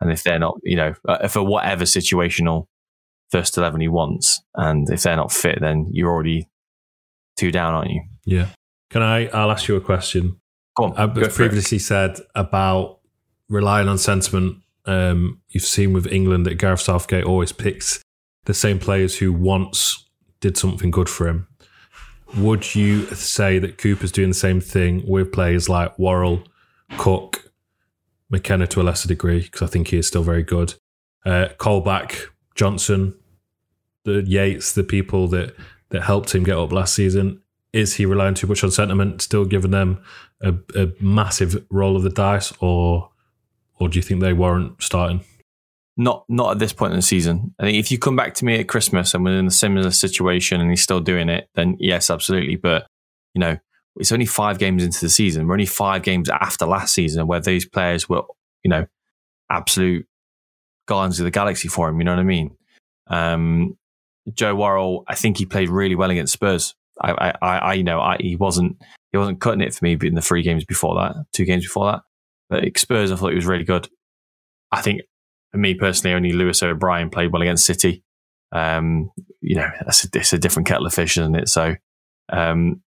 [0.00, 2.66] and if they're not, you know, uh, for whatever situational
[3.30, 4.42] first 11 he wants.
[4.54, 6.48] And if they're not fit, then you're already
[7.36, 8.02] two down, aren't you?
[8.24, 8.46] Yeah.
[8.90, 9.28] Can I?
[9.28, 10.40] I'll ask you a question.
[10.76, 13.00] Go on, I've go previously said about
[13.48, 14.58] relying on sentiment.
[14.86, 18.02] Um, you've seen with England that Gareth Southgate always picks
[18.44, 20.08] the same players who once
[20.40, 21.46] did something good for him.
[22.36, 26.42] Would you say that Cooper's doing the same thing with players like Worrall,
[26.96, 27.49] Cook,
[28.30, 30.74] McKenna to a lesser degree, because I think he is still very good,
[31.26, 33.14] uh, Colback, Johnson,
[34.04, 35.54] the Yates, the people that
[35.90, 37.42] that helped him get up last season?
[37.72, 40.02] Is he relying too much on sentiment, still giving them
[40.40, 43.10] a, a massive roll of the dice, or
[43.78, 45.24] or do you think they warrant starting?
[45.96, 47.54] Not not at this point in the season.
[47.58, 49.90] I think if you come back to me at Christmas and we're in a similar
[49.90, 52.56] situation and he's still doing it, then yes, absolutely.
[52.56, 52.86] But
[53.34, 53.58] you know,
[54.00, 55.46] it's only five games into the season.
[55.46, 58.22] We're only five games after last season where these players were,
[58.64, 58.86] you know,
[59.50, 60.06] absolute
[60.86, 61.98] Guardians of the Galaxy for him.
[61.98, 62.56] You know what I mean?
[63.08, 63.76] Um,
[64.32, 66.74] Joe Worrall, I think he played really well against Spurs.
[67.00, 68.76] I, I, I you know, I, he wasn't
[69.12, 71.92] he wasn't cutting it for me in the three games before that, two games before
[71.92, 72.02] that.
[72.48, 73.88] But Spurs, I thought he was really good.
[74.72, 75.02] I think
[75.52, 78.02] for me personally, only Lewis O'Brien played well against City.
[78.52, 79.10] Um,
[79.40, 81.48] you know, it's a, it's a, different kettle of fish, isn't it?
[81.48, 81.76] So,
[82.32, 82.82] um,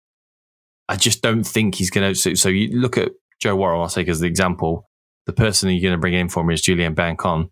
[0.90, 2.20] I just don't think he's going to.
[2.20, 4.90] So, so, you look at Joe Worrall, I'll take as the example.
[5.26, 7.50] The person you're going to bring in for me is Giulian Biancone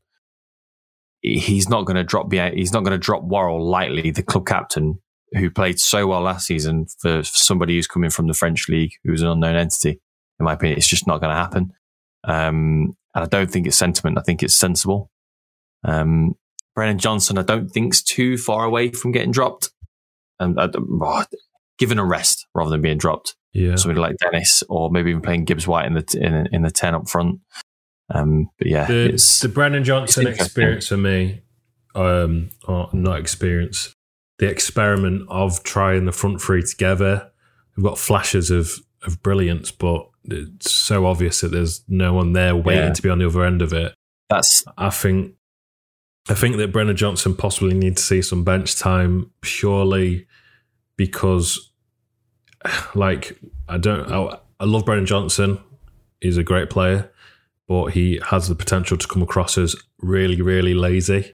[1.21, 4.99] he's not going to drop he's not going to drop Worrall lightly, the club captain
[5.33, 9.21] who played so well last season for, somebody who's coming from the French league, who's
[9.21, 10.01] an unknown entity.
[10.39, 11.71] In my opinion, it's just not going to happen.
[12.25, 14.17] Um, and I don't think it's sentiment.
[14.17, 15.09] I think it's sensible.
[15.83, 16.35] Um,
[16.75, 19.69] Brennan Johnson, I don't think's too far away from getting dropped.
[20.39, 21.25] And uh, oh,
[21.81, 23.35] given a rest rather than being dropped.
[23.53, 26.69] Yeah, somebody like Dennis, or maybe even playing Gibbs White in the in, in the
[26.69, 27.39] ten up front.
[28.13, 31.41] Um, but yeah, the, the Brennan Johnson experience for me,
[31.95, 33.95] um, or not experience,
[34.37, 37.31] the experiment of trying the front three together.
[37.75, 42.55] We've got flashes of of brilliance, but it's so obvious that there's no one there
[42.55, 42.93] waiting yeah.
[42.93, 43.95] to be on the other end of it.
[44.29, 45.33] That's I think
[46.29, 50.27] I think that Brennan Johnson possibly needs to see some bench time purely
[50.95, 51.70] because
[52.95, 55.59] like I don't I, I love Brennan Johnson.
[56.19, 57.11] He's a great player
[57.71, 61.31] but he has the potential to come across as really, really lazy.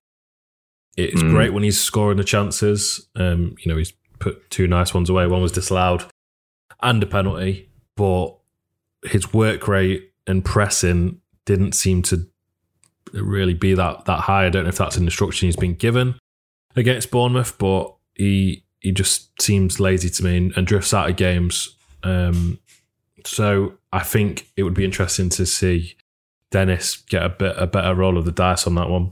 [0.95, 1.31] It's mm.
[1.31, 3.07] great when he's scoring the chances.
[3.15, 5.25] Um, you know, he's put two nice ones away.
[5.25, 6.05] One was disallowed
[6.83, 8.37] and a penalty, but
[9.03, 12.27] his work rate and pressing didn't seem to
[13.13, 14.45] really be that that high.
[14.45, 16.19] I don't know if that's an instruction he's been given
[16.75, 21.15] against Bournemouth, but he he just seems lazy to me and, and drifts out of
[21.15, 21.75] games.
[22.03, 22.59] Um,
[23.25, 25.95] so I think it would be interesting to see
[26.51, 29.11] Dennis get a bit a better roll of the dice on that one.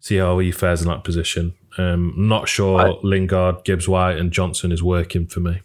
[0.00, 1.54] See how he fares in that position.
[1.76, 5.60] Um, not sure I, Lingard, Gibbs White, and Johnson is working for me.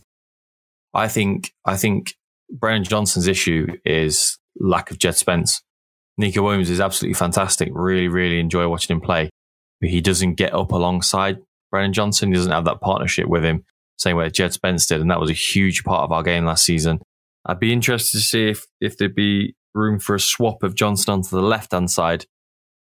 [0.94, 2.16] I think I think
[2.50, 5.62] Brennan Johnson's issue is lack of Jed Spence.
[6.18, 7.70] Neco Williams is absolutely fantastic.
[7.72, 9.30] Really, really enjoy watching him play.
[9.82, 11.40] But he doesn't get up alongside
[11.74, 12.32] Brennan Johnson.
[12.32, 13.66] Doesn't have that partnership with him,
[13.98, 16.64] same way Jed Spence did, and that was a huge part of our game last
[16.64, 17.02] season.
[17.48, 21.14] I'd be interested to see if if there'd be room for a swap of Johnson
[21.14, 22.26] onto the left hand side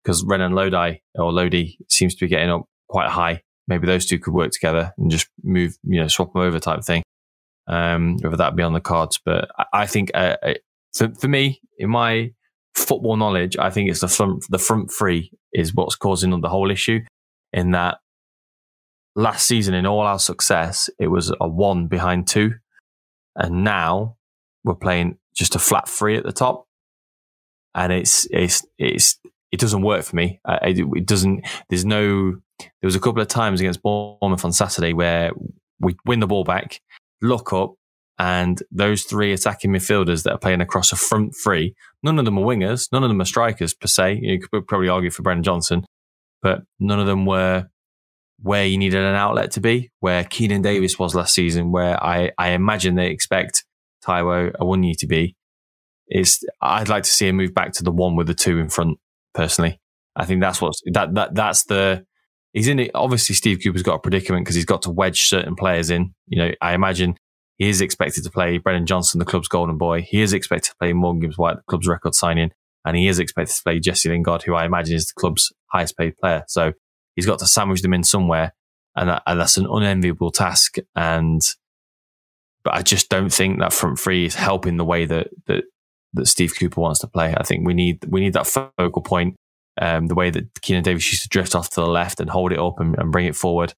[0.03, 3.43] because Renan Lodi or Lodi seems to be getting up quite high.
[3.67, 6.85] Maybe those two could work together and just move, you know, swap them over type
[6.85, 7.03] thing.
[7.67, 10.55] Um, whether that be on the cards, but I, I think uh, uh,
[10.95, 12.31] for, for me, in my
[12.77, 16.71] football knowledge, I think it's the front the front three is what's causing the whole
[16.71, 17.01] issue.
[17.53, 17.99] In that
[19.17, 22.55] last season, in all our success, it was a one behind two,
[23.35, 24.17] and now
[24.63, 26.67] we're playing just a flat three at the top
[27.77, 29.21] and it's it's it's
[29.53, 30.41] it doesn't work for me.
[30.45, 31.47] it, doesn't.
[31.69, 32.41] There's no.
[32.59, 35.31] There was a couple of times against Bournemouth on Saturday where
[35.79, 36.81] we win the ball back
[37.23, 37.75] look up
[38.19, 42.39] and those three attacking midfielders that are playing across a front three, none of them
[42.39, 44.21] are wingers, none of them are strikers per se.
[44.23, 45.85] You could probably argue for Brennan Johnson,
[46.43, 47.69] but none of them were
[48.41, 52.33] where you needed an outlet to be, where Keinan Davis was last season, where I,
[52.39, 53.65] I imagine they expect
[54.05, 55.37] Taiwo Awoniyi to be.
[56.09, 58.69] Is I'd like to see him move back to the one with the two in
[58.69, 58.99] front.
[59.35, 59.81] Personally,
[60.15, 62.05] I think that's what's that that that's the
[62.53, 62.93] he's in it.
[62.95, 66.15] Obviously, Steve Cooper's got a predicament because he's got to wedge certain players in.
[66.29, 67.17] You know, I imagine
[67.59, 70.03] he is expected to play Brennan Johnson, the club's golden boy.
[70.03, 72.51] He is expected to play Morgan Gibbs White, the club's record signing.
[72.85, 75.97] And he is expected to play Jesse Lingard, who I imagine is the club's highest
[75.97, 76.45] paid player.
[76.47, 76.73] So
[77.17, 78.55] he's got to sandwich them in somewhere.
[78.95, 80.77] And, that, and that's an unenviable task.
[80.95, 81.43] And,
[82.63, 85.65] but I just don't think that front three is helping the way that, that,
[86.15, 87.35] that Steve Cooper wants to play.
[87.37, 89.37] I think we need, we need that focal point.
[89.79, 92.53] Um, the way that Keinan Davis used to drift off to the left and hold
[92.53, 93.75] it up and, and bring it forward.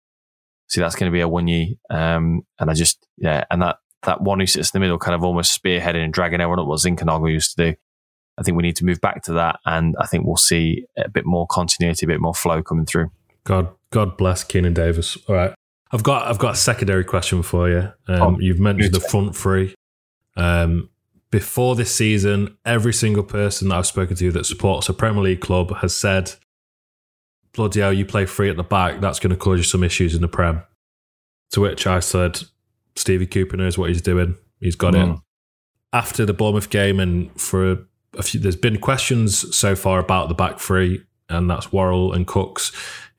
[0.68, 1.78] See, that's going to be a Awoniyi.
[1.90, 5.16] Um, and I just, yeah, and that, that one who sits in the middle kind
[5.16, 7.76] of almost spearheading and dragging everyone up what Zinchenko used to do.
[8.38, 9.58] I think we need to move back to that.
[9.66, 13.10] And I think we'll see a bit more continuity, a bit more flow coming through.
[13.48, 15.16] God, God bless Keinan Davis.
[15.26, 15.54] All right.
[15.90, 17.92] I've got, I've got a secondary question for you.
[18.06, 19.74] Um, oh, you've mentioned the front three.
[20.36, 20.90] Um,
[21.30, 25.40] before this season, every single person that I've spoken to that supports a Premier League
[25.40, 26.34] club has said
[27.54, 30.14] bloody hell, you play free at the back, that's going to cause you some issues
[30.14, 30.62] in the Prem.
[31.52, 32.42] To which I said,
[32.94, 34.36] Stevie Cooper knows what he's doing.
[34.60, 35.02] He's got mm.
[35.02, 35.06] it.
[35.06, 35.14] Hmm.
[35.92, 37.78] After the Bournemouth game, and for a,
[38.18, 42.26] a few, there's been questions so far about the back three, and that's Worrall and
[42.26, 42.72] Cooks,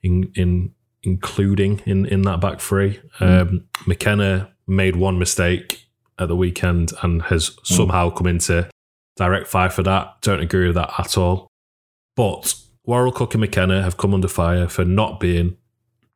[0.04, 3.00] in, in including in in that back three.
[3.20, 3.42] Mm.
[3.42, 7.66] Um, McKenna made one mistake at the weekend and has mm.
[7.66, 8.70] somehow come into
[9.16, 10.22] direct fire for that.
[10.22, 11.48] Don't agree with that at all.
[12.16, 15.58] But Worrall, Cook, and McKenna have come under fire for not being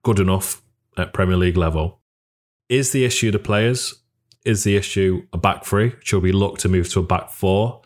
[0.04, 0.62] good enough
[0.98, 2.02] at Premier League level.
[2.70, 3.94] Is the issue the players?
[4.46, 5.94] Is the issue a back three?
[6.04, 7.82] Should we look to move to a back four?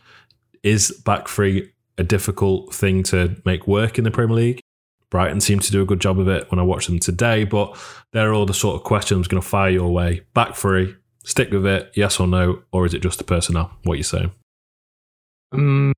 [0.63, 4.61] Is back three a difficult thing to make work in the Premier League?
[5.09, 7.77] Brighton seem to do a good job of it when I watch them today, but
[8.11, 10.21] they're all the sort of questions going to fire your way.
[10.33, 13.71] Back three, stick with it, yes or no, or is it just the personnel?
[13.83, 14.31] What are you saying?
[15.53, 15.93] Um,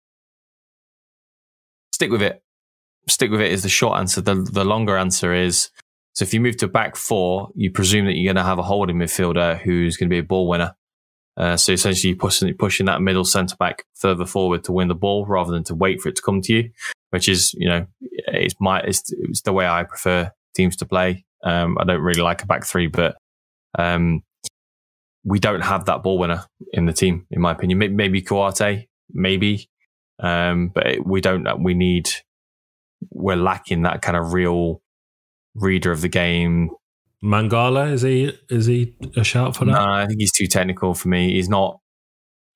[1.92, 2.44] stick with it
[3.12, 4.22] stick with it is the short answer.
[4.22, 5.70] The the longer answer is
[6.14, 8.64] so if you move to back four, you presume that you're going to have a
[8.64, 10.76] holding midfielder who's going to be a ball winner.
[11.40, 14.96] Uh, so essentially, you're pushing, pushing that middle centre back further forward to win the
[14.96, 16.70] ball rather than to wait for it to come to you,
[17.12, 21.26] which is, you know, it's my it's, it's the way I prefer teams to play.
[21.44, 23.16] Um, I don't really like a back three, but
[23.78, 24.22] um,
[25.24, 27.80] we don't have that ball winner in the team, in my opinion.
[27.80, 29.70] Maybe, maybe maybe,
[30.22, 31.64] um, but we don't.
[31.64, 32.10] We need
[33.12, 34.82] we're lacking that kind of real
[35.56, 36.70] reader of the game.
[37.24, 39.72] Mangala is he is he a shout for that?
[39.72, 41.34] No, I think he's too technical for me.
[41.34, 41.80] He's not.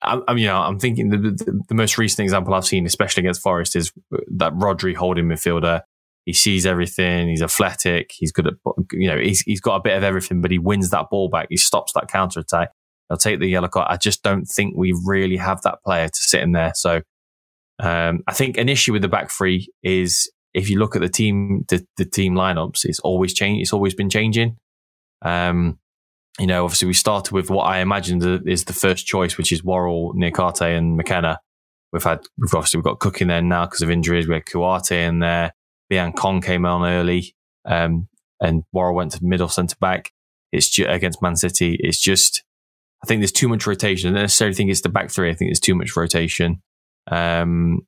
[0.06, 3.22] I, mean, you know, I'm thinking the, the, the, most recent example I've seen, especially
[3.22, 3.94] against Forest, is
[4.36, 5.80] that Rodri holding midfielder.
[6.26, 7.30] He sees everything.
[7.30, 8.12] He's athletic.
[8.14, 8.54] He's good at,
[8.92, 11.48] you know, he's, he's got a bit of everything, but he wins that ball back.
[11.50, 12.72] He stops that counter attack.
[13.10, 13.88] I'll take the yellow card.
[13.90, 16.74] I just don't think we really have that player to sit in there.
[16.76, 17.02] So
[17.80, 21.10] um, I think an issue with the back three is if you look at the
[21.10, 23.62] team, the, the team lineups, it's always changed.
[23.62, 24.58] It's always been changing.
[25.22, 25.80] Um,
[26.40, 29.64] you know, obviously we started with what I imagined is the first choice, which is
[29.64, 31.40] Worrall, Niakhaté and McKenna.
[31.92, 34.28] We've had, we've obviously we've got Cook in there now because of injuries.
[34.28, 35.54] We had Kouyaté in there.
[35.92, 37.36] Biancone came on early.
[37.66, 38.08] Um,
[38.42, 40.12] and Worrall went to middle centre back.
[40.52, 41.78] It's ju- against Man City.
[41.80, 42.44] It's just,
[43.04, 44.10] I think there's too much rotation.
[44.10, 45.30] I don't necessarily think it's the back three.
[45.30, 46.62] I think there's too much rotation.
[47.10, 47.86] Um,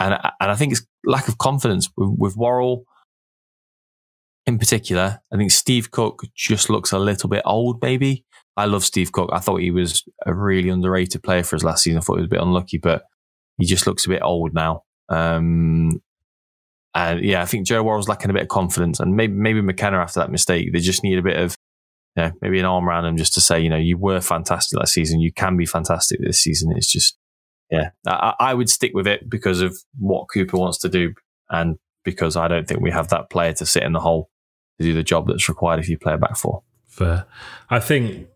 [0.00, 2.84] and and I think it's lack of confidence with, with Worrall
[4.46, 5.20] in particular.
[5.32, 7.80] I think Steve Cook just looks a little bit old.
[7.82, 8.24] Maybe
[8.56, 9.30] I love Steve Cook.
[9.32, 11.98] I thought he was a really underrated player for his last season.
[11.98, 13.04] I thought he was a bit unlucky, but
[13.58, 14.82] he just looks a bit old now.
[15.08, 16.02] Um,
[16.94, 19.98] and yeah, I think Joe Worrall's lacking a bit of confidence, and maybe maybe McKenna
[19.98, 21.54] after that mistake, they just need a bit of,
[22.42, 25.20] maybe an arm around him just to say, you know, you were fantastic last season,
[25.20, 26.72] you can be fantastic this season.
[26.76, 27.16] It's just
[27.70, 31.14] yeah, I, I, would stick with it because of what Cooper wants to do,
[31.48, 34.30] and because I don't think we have that player to sit in the hole
[34.78, 36.62] to do the job that's required if you play a back four.
[36.88, 37.26] Fair.
[37.68, 38.28] I think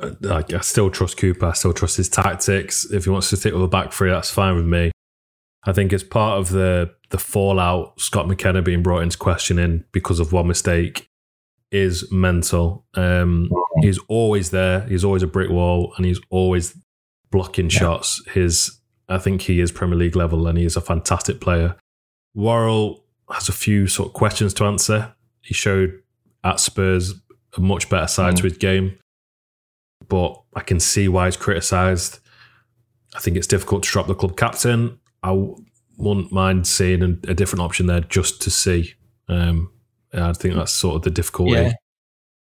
[0.00, 1.46] uh, like, I still trust Cooper.
[1.46, 2.84] I still trust his tactics.
[2.90, 4.92] If he wants to stick with a back three, that's fine with me.
[5.64, 8.00] I think it's part of the the fallout.
[8.00, 11.08] Scott McKenna being brought into questioning because of one mistake
[11.70, 12.86] is mental.
[12.94, 13.86] Um, mm-hmm.
[13.86, 14.80] he's always there.
[14.82, 16.76] He's always a brick wall, and he's always
[17.30, 17.78] blocking yeah.
[17.78, 18.22] shots.
[18.32, 21.76] His, I think he is Premier League level and he is a fantastic player.
[22.34, 25.14] Worrall has a few sort of questions to answer.
[25.40, 26.02] He showed
[26.44, 27.14] at Spurs
[27.56, 28.36] a much better side mm.
[28.38, 28.98] to his game.
[30.08, 32.18] but I can see why he's criticised.
[33.14, 34.98] I think it's difficult to drop the club captain.
[35.22, 35.32] I
[35.96, 38.94] wouldn't mind seeing a, a different option there just to see.
[39.28, 39.72] Um,
[40.12, 41.52] I think that's sort of the difficulty.
[41.52, 41.72] Yeah.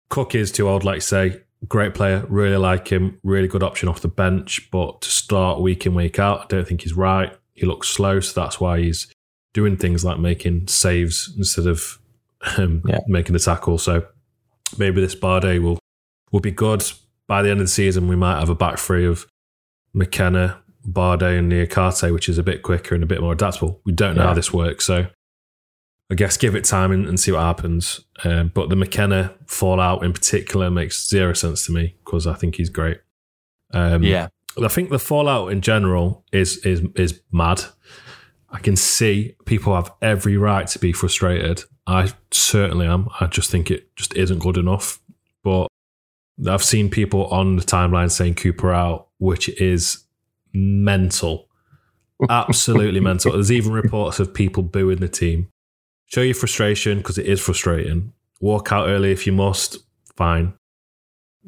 [0.09, 1.41] Cook is too old, like you say.
[1.67, 3.19] Great player, really like him.
[3.23, 6.67] Really good option off the bench, but to start week in week out, I don't
[6.67, 7.35] think he's right.
[7.53, 9.11] He looks slow, so that's why he's
[9.53, 11.99] doing things like making saves instead of
[12.57, 12.99] um, Yeah.
[13.07, 13.77] making the tackle.
[13.77, 14.05] So
[14.77, 15.79] maybe this Bardet will
[16.31, 16.83] will be good.
[17.27, 19.27] By the end of the season, we might have a back three of
[19.93, 23.81] McKenna, Bardet, and Niakhaté, which is a bit quicker and a bit more adaptable.
[23.85, 25.07] We don't know how this works, so
[26.11, 28.01] I guess give it time and, and see what happens.
[28.23, 32.55] Um, but the McKenna fallout in particular makes zero sense to me because I think
[32.55, 32.99] he's great.
[33.73, 34.29] Um, Yeah.
[34.61, 37.63] I think the fallout in general is is is mad.
[38.49, 41.63] I can see people have every right to be frustrated.
[41.85, 43.07] I certainly am.
[43.19, 44.99] I just think it just isn't good enough.
[45.43, 45.67] But
[46.47, 50.05] I've seen people on the timeline saying Cooper out, which is
[50.51, 51.47] mental.
[52.29, 53.33] Absolutely mental.
[53.33, 55.49] There's even reports of people booing the team.
[56.09, 58.13] Show your frustration because it is frustrating.
[58.41, 59.77] Walk out early if you must.
[60.15, 60.53] Fine.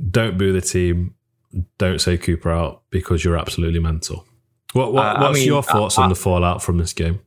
[0.09, 1.15] Don't boo the team.
[1.77, 4.25] Don't say Cooper out because you're absolutely mental.
[4.73, 7.19] What, what Uh, what's mean, your thoughts I- on the fallout from this game?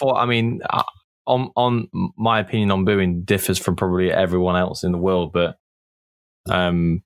[0.00, 0.82] For, I mean, uh,
[1.26, 5.56] on on my opinion on booing differs from probably everyone else in the world, but
[6.50, 7.02] um,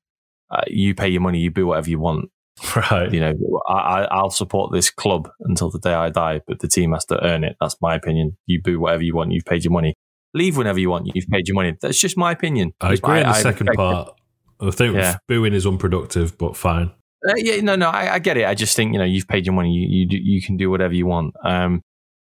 [0.51, 2.31] uh, you pay your money, you boo whatever you want.
[2.77, 3.13] Right.
[3.13, 3.35] You know,
[3.69, 7.05] I, I- I'll support this club until the day I die, but the team has
[7.07, 7.57] to earn it.
[7.61, 8.37] That's my opinion.
[8.47, 9.33] You boo whatever you want.
[9.33, 9.95] You've paid your money.
[10.35, 11.11] Leave whenever you want.
[11.15, 11.77] You've paid your money.
[11.81, 12.73] That's just my opinion.
[12.81, 13.77] I agree in the I second it.
[13.77, 14.15] part.
[14.61, 15.17] I think Yeah.
[15.29, 16.91] booing is unproductive, but fine.
[17.29, 18.47] Uh, yeah, no, no, I, I get it.
[18.47, 19.71] I just think you know you've paid your money.
[19.73, 21.35] You you you can do whatever you want.
[21.45, 21.83] Um,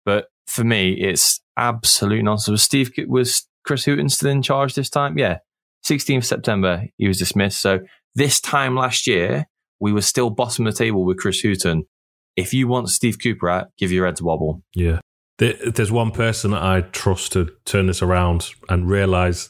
[0.06, 2.52] but for me, it's absolute nonsense.
[2.52, 5.18] Was Steve was Chris Hughton still in charge this time?
[5.18, 5.40] Yeah,
[5.88, 7.60] 16th September he was dismissed.
[7.62, 7.80] So
[8.16, 9.46] this time last year
[9.80, 11.86] we were still bottom of the table with Chris Hughton.
[12.36, 14.64] If you want Steve Cooper out, give your head a wobble.
[14.74, 15.00] Yeah.
[15.38, 19.50] There's one person that I trust to turn this around and realize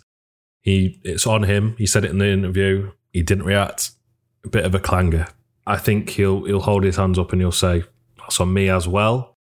[0.61, 1.75] he it's on him.
[1.77, 2.91] He said it in the interview.
[3.11, 3.91] He didn't react.
[4.45, 5.27] A bit of a clanger.
[5.65, 7.83] I think he'll he'll hold his hands up and he'll say
[8.17, 9.35] that's on me as well.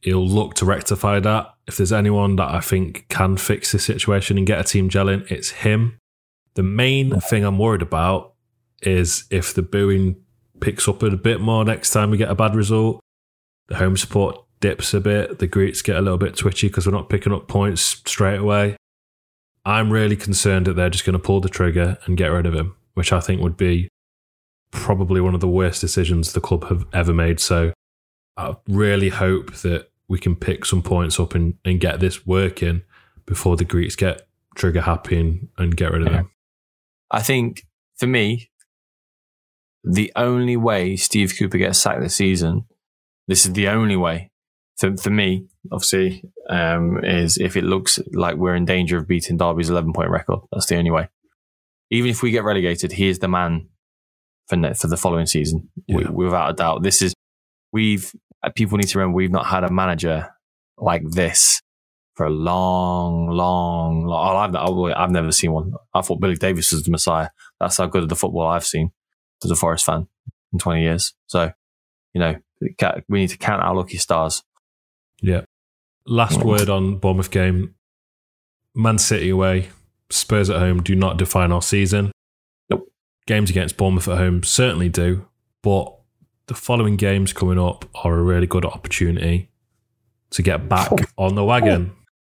[0.00, 1.54] He'll look to rectify that.
[1.66, 5.30] If there's anyone that I think can fix this situation and get a team gelling,
[5.30, 5.98] it's him.
[6.54, 8.29] The main thing I'm worried about
[8.82, 10.16] is if the booing
[10.60, 13.00] picks up a bit more next time we get a bad result.
[13.68, 15.38] The home support dips a bit.
[15.38, 18.76] The Greeks get a little bit twitchy because we're not picking up points straight away.
[19.64, 22.54] I'm really concerned that they're just going to pull the trigger and get rid of
[22.54, 23.88] him, which I think would be
[24.70, 27.40] probably one of the worst decisions the club have ever made.
[27.40, 27.72] So
[28.36, 32.82] I really hope that we can pick some points up and, and get this working
[33.26, 36.18] before the Greeks get trigger happy and, and get rid of Yeah.
[36.20, 36.30] him.
[37.10, 37.66] I think
[37.96, 38.49] for me,
[39.84, 42.64] the only way Steve Cooper gets sacked this season,
[43.28, 44.30] this is the only way
[44.78, 49.36] for, for me, obviously, um, is if it looks like we're in danger of beating
[49.36, 50.40] Derby's 11 point record.
[50.52, 51.08] That's the only way.
[51.90, 53.68] Even if we get relegated, he is the man
[54.48, 56.08] for, ne- for the following season, Yeah.
[56.10, 56.82] without a doubt.
[56.82, 57.14] This is,
[57.72, 58.12] we've,
[58.42, 60.28] uh, people need to remember we've not had a manager
[60.78, 61.60] like this
[62.14, 64.36] for a long, long, long.
[64.36, 65.72] I've, I've, I've never seen one.
[65.94, 67.28] I thought Billy Davies was the Messiah.
[67.58, 68.92] That's how good of the football I've seen
[69.44, 70.06] as a Forest fan
[70.52, 71.14] in 20 years.
[71.26, 71.52] So,
[72.14, 72.36] you know,
[73.08, 74.42] we need to count our lucky stars.
[75.20, 75.42] Yeah.
[76.06, 76.44] Last Mm.
[76.44, 77.74] word on Bournemouth game.
[78.74, 79.68] Man City away,
[80.10, 82.12] Spurs at home do not define our season.
[82.68, 82.90] Nope.
[83.26, 85.26] Games against Bournemouth at home certainly do,
[85.62, 85.94] but
[86.46, 89.50] the following games coming up are a really good opportunity
[90.30, 91.92] to get back on the wagon.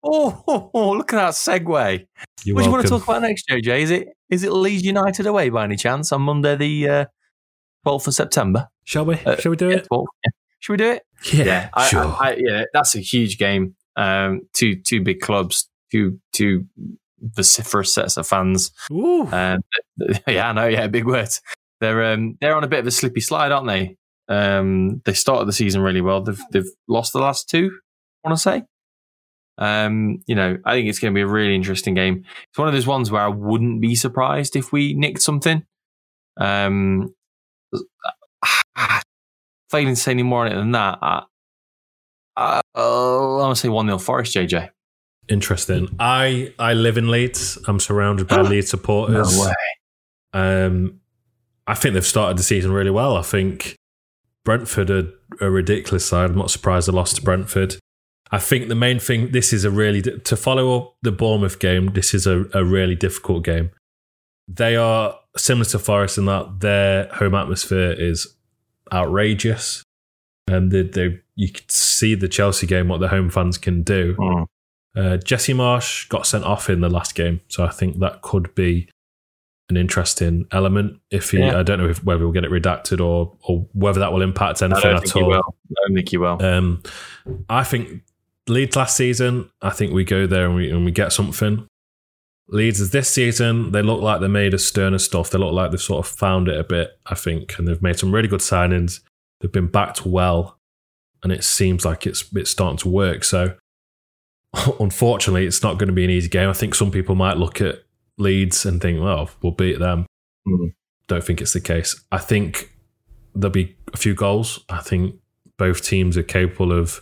[0.08, 2.06] Oh, oh, oh, look at that segue.
[2.44, 3.80] You're what do you want to talk about next, JJ?
[3.80, 7.04] Is it is it Leeds United away by any chance on Monday, the uh,
[7.86, 8.68] 12th of September?
[8.84, 9.14] Shall we?
[9.14, 9.88] Uh, Shall we do Yeah, it?
[9.90, 10.30] 12th, yeah.
[10.60, 11.02] Should we do it?
[11.32, 12.00] Yeah, I, sure.
[12.04, 13.74] I, I, yeah, that's a huge game.
[13.96, 16.66] Um, two two big clubs, two two
[17.20, 18.70] vociferous sets of fans.
[18.90, 19.26] Ooh.
[19.32, 19.60] Um,
[20.26, 20.66] yeah, I know.
[20.66, 21.40] Yeah, big words.
[21.80, 23.96] They're um, they're on a bit of a slippy slide, aren't they?
[24.28, 26.22] Um, they started the season really well.
[26.22, 27.70] They've they've lost the last two.
[28.24, 28.62] I want to say.
[29.58, 32.24] Um, you know, I think it's going to be a really interesting game.
[32.48, 35.64] It's one of those ones where I wouldn't be surprised if we nicked something.
[36.38, 37.14] Um,
[39.70, 41.22] failing to say any more on it than that, I,
[42.36, 44.70] I, oh, I want to say one 0 Forest, JJ.
[45.28, 45.88] Interesting.
[45.98, 47.58] I I live in Leeds.
[47.66, 49.36] I'm surrounded by Leeds supporters.
[49.36, 49.54] No way.
[50.32, 51.00] Um,
[51.66, 53.16] I think they've started the season really well.
[53.16, 53.76] I think
[54.44, 55.08] Brentford are
[55.40, 56.30] a ridiculous side.
[56.30, 57.76] I'm not surprised they lost to Brentford.
[58.32, 61.92] I think the main thing, this is a really, to follow up the Bournemouth game,
[61.92, 63.70] this is a, a really difficult game.
[64.48, 68.34] They are similar to Forest in that their home atmosphere is
[68.92, 69.82] outrageous,
[70.48, 74.14] and they, they you could see the Chelsea game what the home fans can do.
[74.16, 74.46] Mm.
[74.96, 78.54] Uh, Jesse Marsch got sent off in the last game, so I think that could
[78.54, 78.88] be
[79.68, 81.00] an interesting element.
[81.10, 81.58] If he, Yeah.
[81.58, 84.62] I don't know if whether we'll get it redacted or or whether that will impact
[84.62, 85.28] I anything don't at think he all.
[85.28, 85.56] will.
[85.70, 86.42] I don't think he will.
[86.42, 86.82] Um,
[87.48, 88.02] I think
[88.48, 91.66] Leeds last season, I think we go there and we and we get something.
[92.48, 95.30] Leeds is this season, they look like they made a sterner stuff.
[95.30, 97.98] They look like they've sort of found it a bit, I think, and they've made
[97.98, 99.00] some really good signings.
[99.40, 100.58] They've been backed well,
[101.24, 103.24] and it seems like it's it's starting to work.
[103.24, 103.56] So,
[104.80, 106.48] unfortunately, it's not going to be an easy game.
[106.48, 107.82] I think some people might look at
[108.16, 110.06] Leeds and think, "Well, we'll beat them."
[110.46, 110.72] Mhm.
[111.08, 112.00] Don't think it's the case.
[112.12, 112.72] I think
[113.34, 114.64] there'll be a few goals.
[114.68, 115.16] I think
[115.58, 117.00] both teams are capable of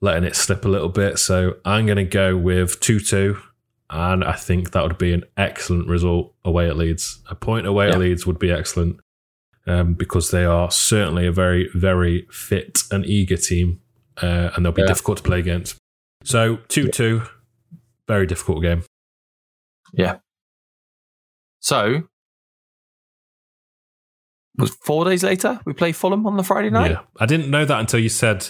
[0.00, 1.18] letting it slip a little bit.
[1.18, 3.36] So I'm going to go with 2 2.
[3.90, 7.22] And I think that would be an excellent result away at Leeds.
[7.30, 7.94] A point away Yeah.
[7.94, 9.00] at Leeds would be excellent
[9.66, 13.80] um, because they are certainly a very, very fit and eager team.
[14.20, 14.88] Uh, and they'll be Yeah.
[14.88, 15.76] difficult to play against.
[16.22, 17.22] So 2 2,
[18.06, 18.82] very difficult game.
[19.92, 20.18] Yeah.
[21.60, 22.02] So,
[24.56, 26.90] was four days later we play Fulham on the Friday night.
[26.90, 27.00] Yeah.
[27.18, 28.48] I didn't know that until you said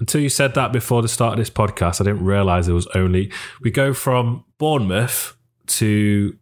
[0.00, 2.00] until you said that before the start of this podcast.
[2.00, 3.30] I didn't realize it was only
[3.60, 5.36] we go from Bournemouth
[5.66, 6.36] to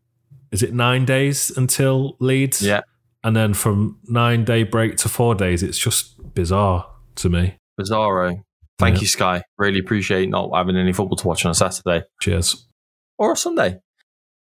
[0.51, 2.63] is it nine days until Leeds?
[2.63, 2.81] Yeah.
[3.23, 7.59] And then from nine day break to four days, it's just bizarre to me.
[7.79, 8.43] Bizarro.
[8.79, 9.01] Thank Yeah.
[9.03, 9.43] you, Sky.
[9.59, 12.67] Really appreciate not having any football to watch on a Saturday Cheers.
[13.19, 13.81] or a Sunday.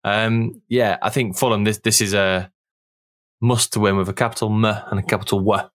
[0.04, 1.64] Um, yeah, I think Fulham.
[1.64, 2.52] This this is a
[3.42, 5.68] must to win with a capital M and a capital W.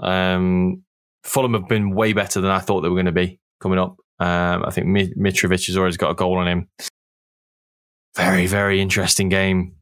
[0.00, 0.84] Um,
[1.28, 3.96] Fulham have been way better than I thought they were going to be coming up.
[4.18, 6.68] Um, I think Mi- Mitrovic has already got a goal on him.
[8.16, 9.74] Very very interesting game.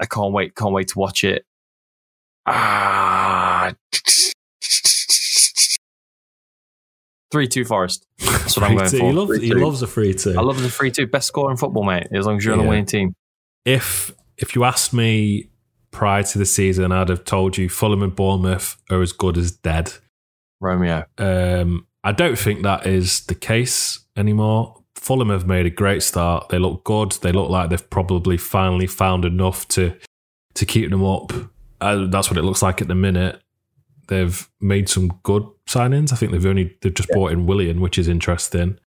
[0.00, 0.54] I can't wait.
[0.56, 1.44] Can't wait to watch it.
[2.46, 3.72] Ah.
[7.30, 8.06] Three two Forest.
[8.18, 9.04] That's what I'm going Free for.
[9.04, 9.06] two.
[9.06, 9.60] He loves, he 3-2.
[9.62, 10.34] loves a free two.
[10.38, 11.06] I love the free two.
[11.06, 12.08] Best score in football, mate.
[12.12, 13.14] As long as you're on the winning team.
[13.64, 15.48] if if you asked me
[15.90, 19.52] prior to the season, I'd have told you Fulham and Bournemouth are as good as
[19.52, 19.92] dead.
[20.62, 21.04] Romeo.
[21.18, 24.82] Um, I don't think that is the case anymore.
[24.94, 26.48] Fulham have made a great start.
[26.48, 27.12] They look good.
[27.22, 29.96] They look like they've probably finally found enough to
[30.54, 31.32] to keep them up.
[31.80, 33.40] Uh, that's what it looks like at the minute.
[34.08, 36.12] They've made some good signings.
[36.12, 38.78] I think they've only they've just bought in Willian, which is interesting.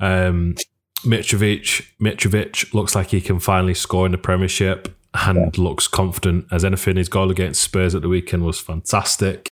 [0.00, 0.56] Um,
[1.04, 6.64] Mitrovic, Mitrovic looks like he can finally score in the Premiership and looks confident as
[6.64, 6.96] anything.
[6.96, 9.48] His goal against Spurs at the weekend was fantastic.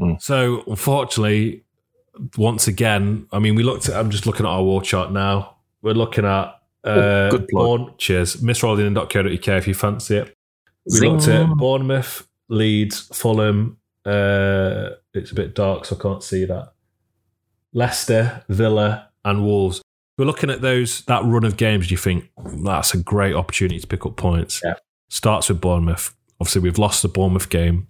[0.00, 0.22] Mm.
[0.22, 1.64] So, unfortunately,
[2.36, 5.56] once again, I mean, we looked at, I'm just looking at our war chart now.
[5.82, 7.64] We're looking at uh, good plug.
[7.64, 10.36] Bourne, cheers, missrolling.co.uk if you fancy it.
[10.86, 11.12] We Zing.
[11.12, 13.78] looked at Bournemouth, Leeds, Fulham.
[14.04, 16.72] Uh, it's a bit dark, so I can't see that.
[17.72, 19.82] Leicester, Villa, and Wolves.
[20.18, 21.88] We're looking at those that run of games.
[21.88, 22.30] Do you think
[22.64, 24.60] that's a great opportunity to pick up points.
[24.64, 24.74] Yeah.
[25.08, 26.14] Starts with Bournemouth.
[26.40, 27.88] Obviously, we've lost the Bournemouth game.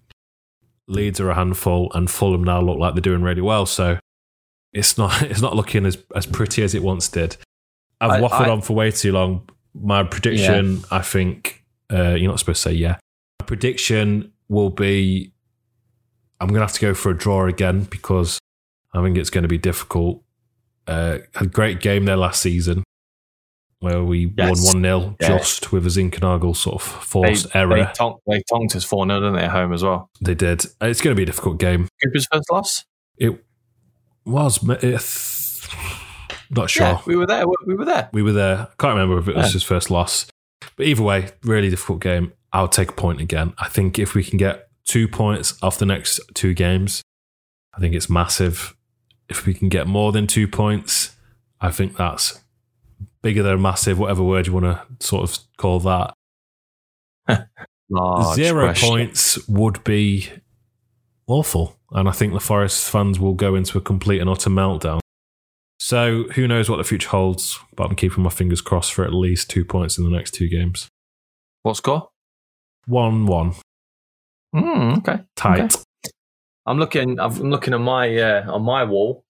[0.90, 3.66] Leeds are a handful, and Fulham now look like they're doing really well.
[3.66, 3.98] So
[4.72, 7.36] it's not it's not looking as as pretty as it once did.
[8.00, 9.48] I've I- waffled I- on for way too long.
[9.72, 12.96] My prediction, I think, uh, you're not supposed to say yeah.
[13.40, 15.32] My prediction will be
[16.40, 18.38] I'm going to have to go for a draw again because
[18.94, 20.22] I think it's going to be difficult.
[20.88, 22.82] Uh, had a great game there last season
[23.80, 24.64] where we Yes.
[24.66, 25.28] won 1 0 Yeah.
[25.38, 27.90] just with a Zinkernagel sort of forced they, error.
[27.94, 30.10] tonk, they tonked us 4 0, didn't they, at home as well?
[30.20, 30.64] They did.
[30.80, 31.88] It's going to be a difficult game.
[32.04, 32.84] Cooper's first loss?
[33.18, 33.42] It
[34.24, 34.60] was.
[34.82, 35.00] It,
[36.50, 36.86] not sure.
[36.86, 37.44] Yeah, we were there.
[37.66, 38.08] We were there.
[38.12, 38.58] We were there.
[38.70, 39.52] I can't remember if it was Yeah.
[39.52, 40.26] his first loss.
[40.76, 42.32] But either way, really difficult game.
[42.52, 43.54] I'll take a point again.
[43.58, 47.02] I think if we can get two points off the next two games,
[47.74, 48.74] I think it's massive.
[49.28, 51.14] If we can get more than two points,
[51.60, 52.40] I think that's
[53.22, 56.14] bigger than massive, whatever word you want to sort of call that.
[58.34, 58.88] Zero question.
[58.88, 60.28] points would be
[61.26, 61.76] awful.
[61.92, 65.00] And I think the Forest fans will go into a complete and utter meltdown.
[65.80, 69.14] So who knows what the future holds, but I'm keeping my fingers crossed for at
[69.14, 70.88] least two points in the next two games.
[71.62, 72.08] What score?
[72.86, 73.54] 1 1.
[74.54, 75.22] Mm, okay.
[75.36, 75.76] Tight.
[76.66, 77.18] I'm looking.
[77.18, 79.24] I'm looking at my uh, on my wall.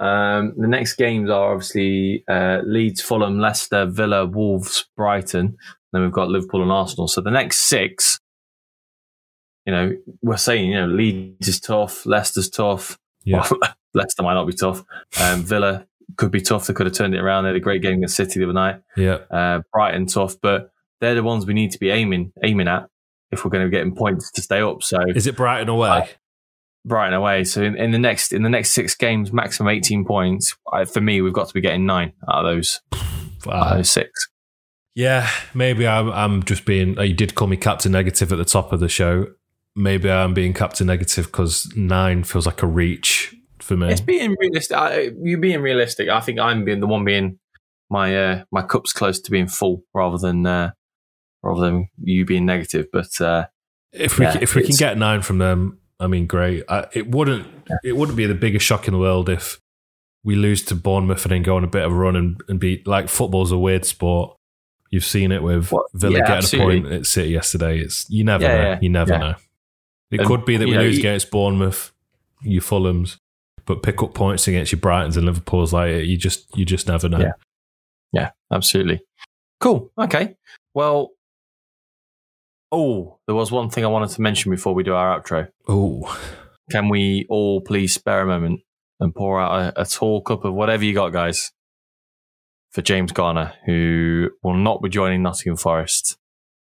[0.00, 5.56] Um, the next games are obviously uh, Leeds, Fulham, Leicester, Villa, Wolves, Brighton.
[5.92, 7.08] Then we've got Liverpool and Arsenal.
[7.08, 8.20] So the next six,
[9.66, 12.98] you know, we're saying you know Leeds is tough, Leicester's tough.
[13.24, 13.46] Yeah.
[13.50, 13.60] Well,
[13.94, 14.84] Leicester might not be tough.
[15.20, 15.86] Um, Villa
[16.16, 16.66] could be tough.
[16.66, 17.44] They could have turned it around.
[17.44, 18.82] They had a great game against City the other night.
[18.96, 19.18] Yeah.
[19.30, 20.70] Uh, Brighton tough, but
[21.00, 22.88] they're the ones we need to be aiming aiming at
[23.30, 24.82] if we're going to be getting points to stay up.
[24.82, 25.88] So Is it Brighton away?
[25.88, 26.06] Uh,
[26.88, 27.44] Brighton away.
[27.44, 30.56] So in, in the next in the next six games, maximum eighteen points.
[30.72, 32.80] I, for me, we've got to be getting nine out of those,
[33.46, 34.28] out of those six.
[34.94, 36.98] yeah, maybe I'm, I'm just being.
[37.00, 39.26] You did call me Captain Negative at the top of the show.
[39.76, 43.90] Maybe I'm being Captain Negative because nine feels like a reach for me.
[43.90, 44.76] It's being realistic.
[44.76, 46.08] I, you being realistic.
[46.08, 47.38] I think I'm being the one being
[47.88, 50.72] my uh, my cup's close to being full rather than uh,
[51.44, 52.86] rather than you being negative.
[52.92, 53.46] But uh,
[53.92, 56.64] If we Yeah, if we can get nine from them, I mean, great.
[56.68, 57.46] I, it wouldn't
[57.84, 59.60] it wouldn't be the biggest shock in the world if
[60.24, 62.60] we lose to Bournemouth and then go on a bit of a run and, and
[62.60, 64.36] be like football's a weird sport.
[64.90, 66.78] You've seen it with Well, Villa yeah, getting absolutely.
[66.78, 67.78] a point at City yesterday.
[67.80, 68.62] It's you never Yeah, know.
[68.62, 69.18] yeah, you never yeah.
[69.18, 69.34] know.
[70.10, 71.92] It And, could be that we know, lose you- against Bournemouth,
[72.42, 73.18] you Fulhams,
[73.66, 75.72] but pick up points against your Brightons and Liverpool's.
[75.72, 77.18] Like you just you just never know.
[77.18, 77.32] Yeah.
[78.12, 79.00] yeah, absolutely.
[79.60, 79.90] Cool.
[79.98, 80.36] Okay.
[80.74, 81.10] Well.
[82.70, 85.48] Oh, there was one thing I wanted to mention before we do our outro.
[85.66, 86.18] Oh,
[86.70, 88.60] Can we all please spare a moment
[89.00, 91.52] and pour out a, a tall cup of whatever you got, guys,
[92.70, 96.18] for James Garner, who will not be joining Nottingham Forest.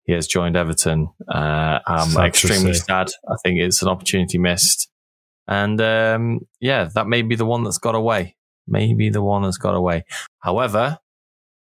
[0.05, 1.11] He has joined Everton.
[1.28, 3.11] Uh, I'm Sad extremely sad.
[3.28, 4.88] I think it's an opportunity missed.
[5.46, 8.36] And um, yeah, that may be the one that's got away.
[8.66, 10.05] Maybe the one that's got away.
[10.40, 10.99] However,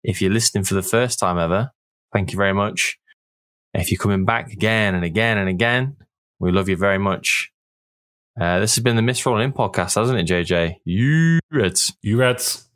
[0.02, 1.70] if you're listening for the first time ever,
[2.12, 2.98] thank you very much.
[3.74, 5.96] If you're coming back again and again and again,
[6.38, 7.50] we love you very much.
[8.40, 10.76] Uh, this has been the Mist Rolling In podcast, hasn't it, JJ?
[10.84, 11.96] You Reds.
[12.02, 12.68] you Reds.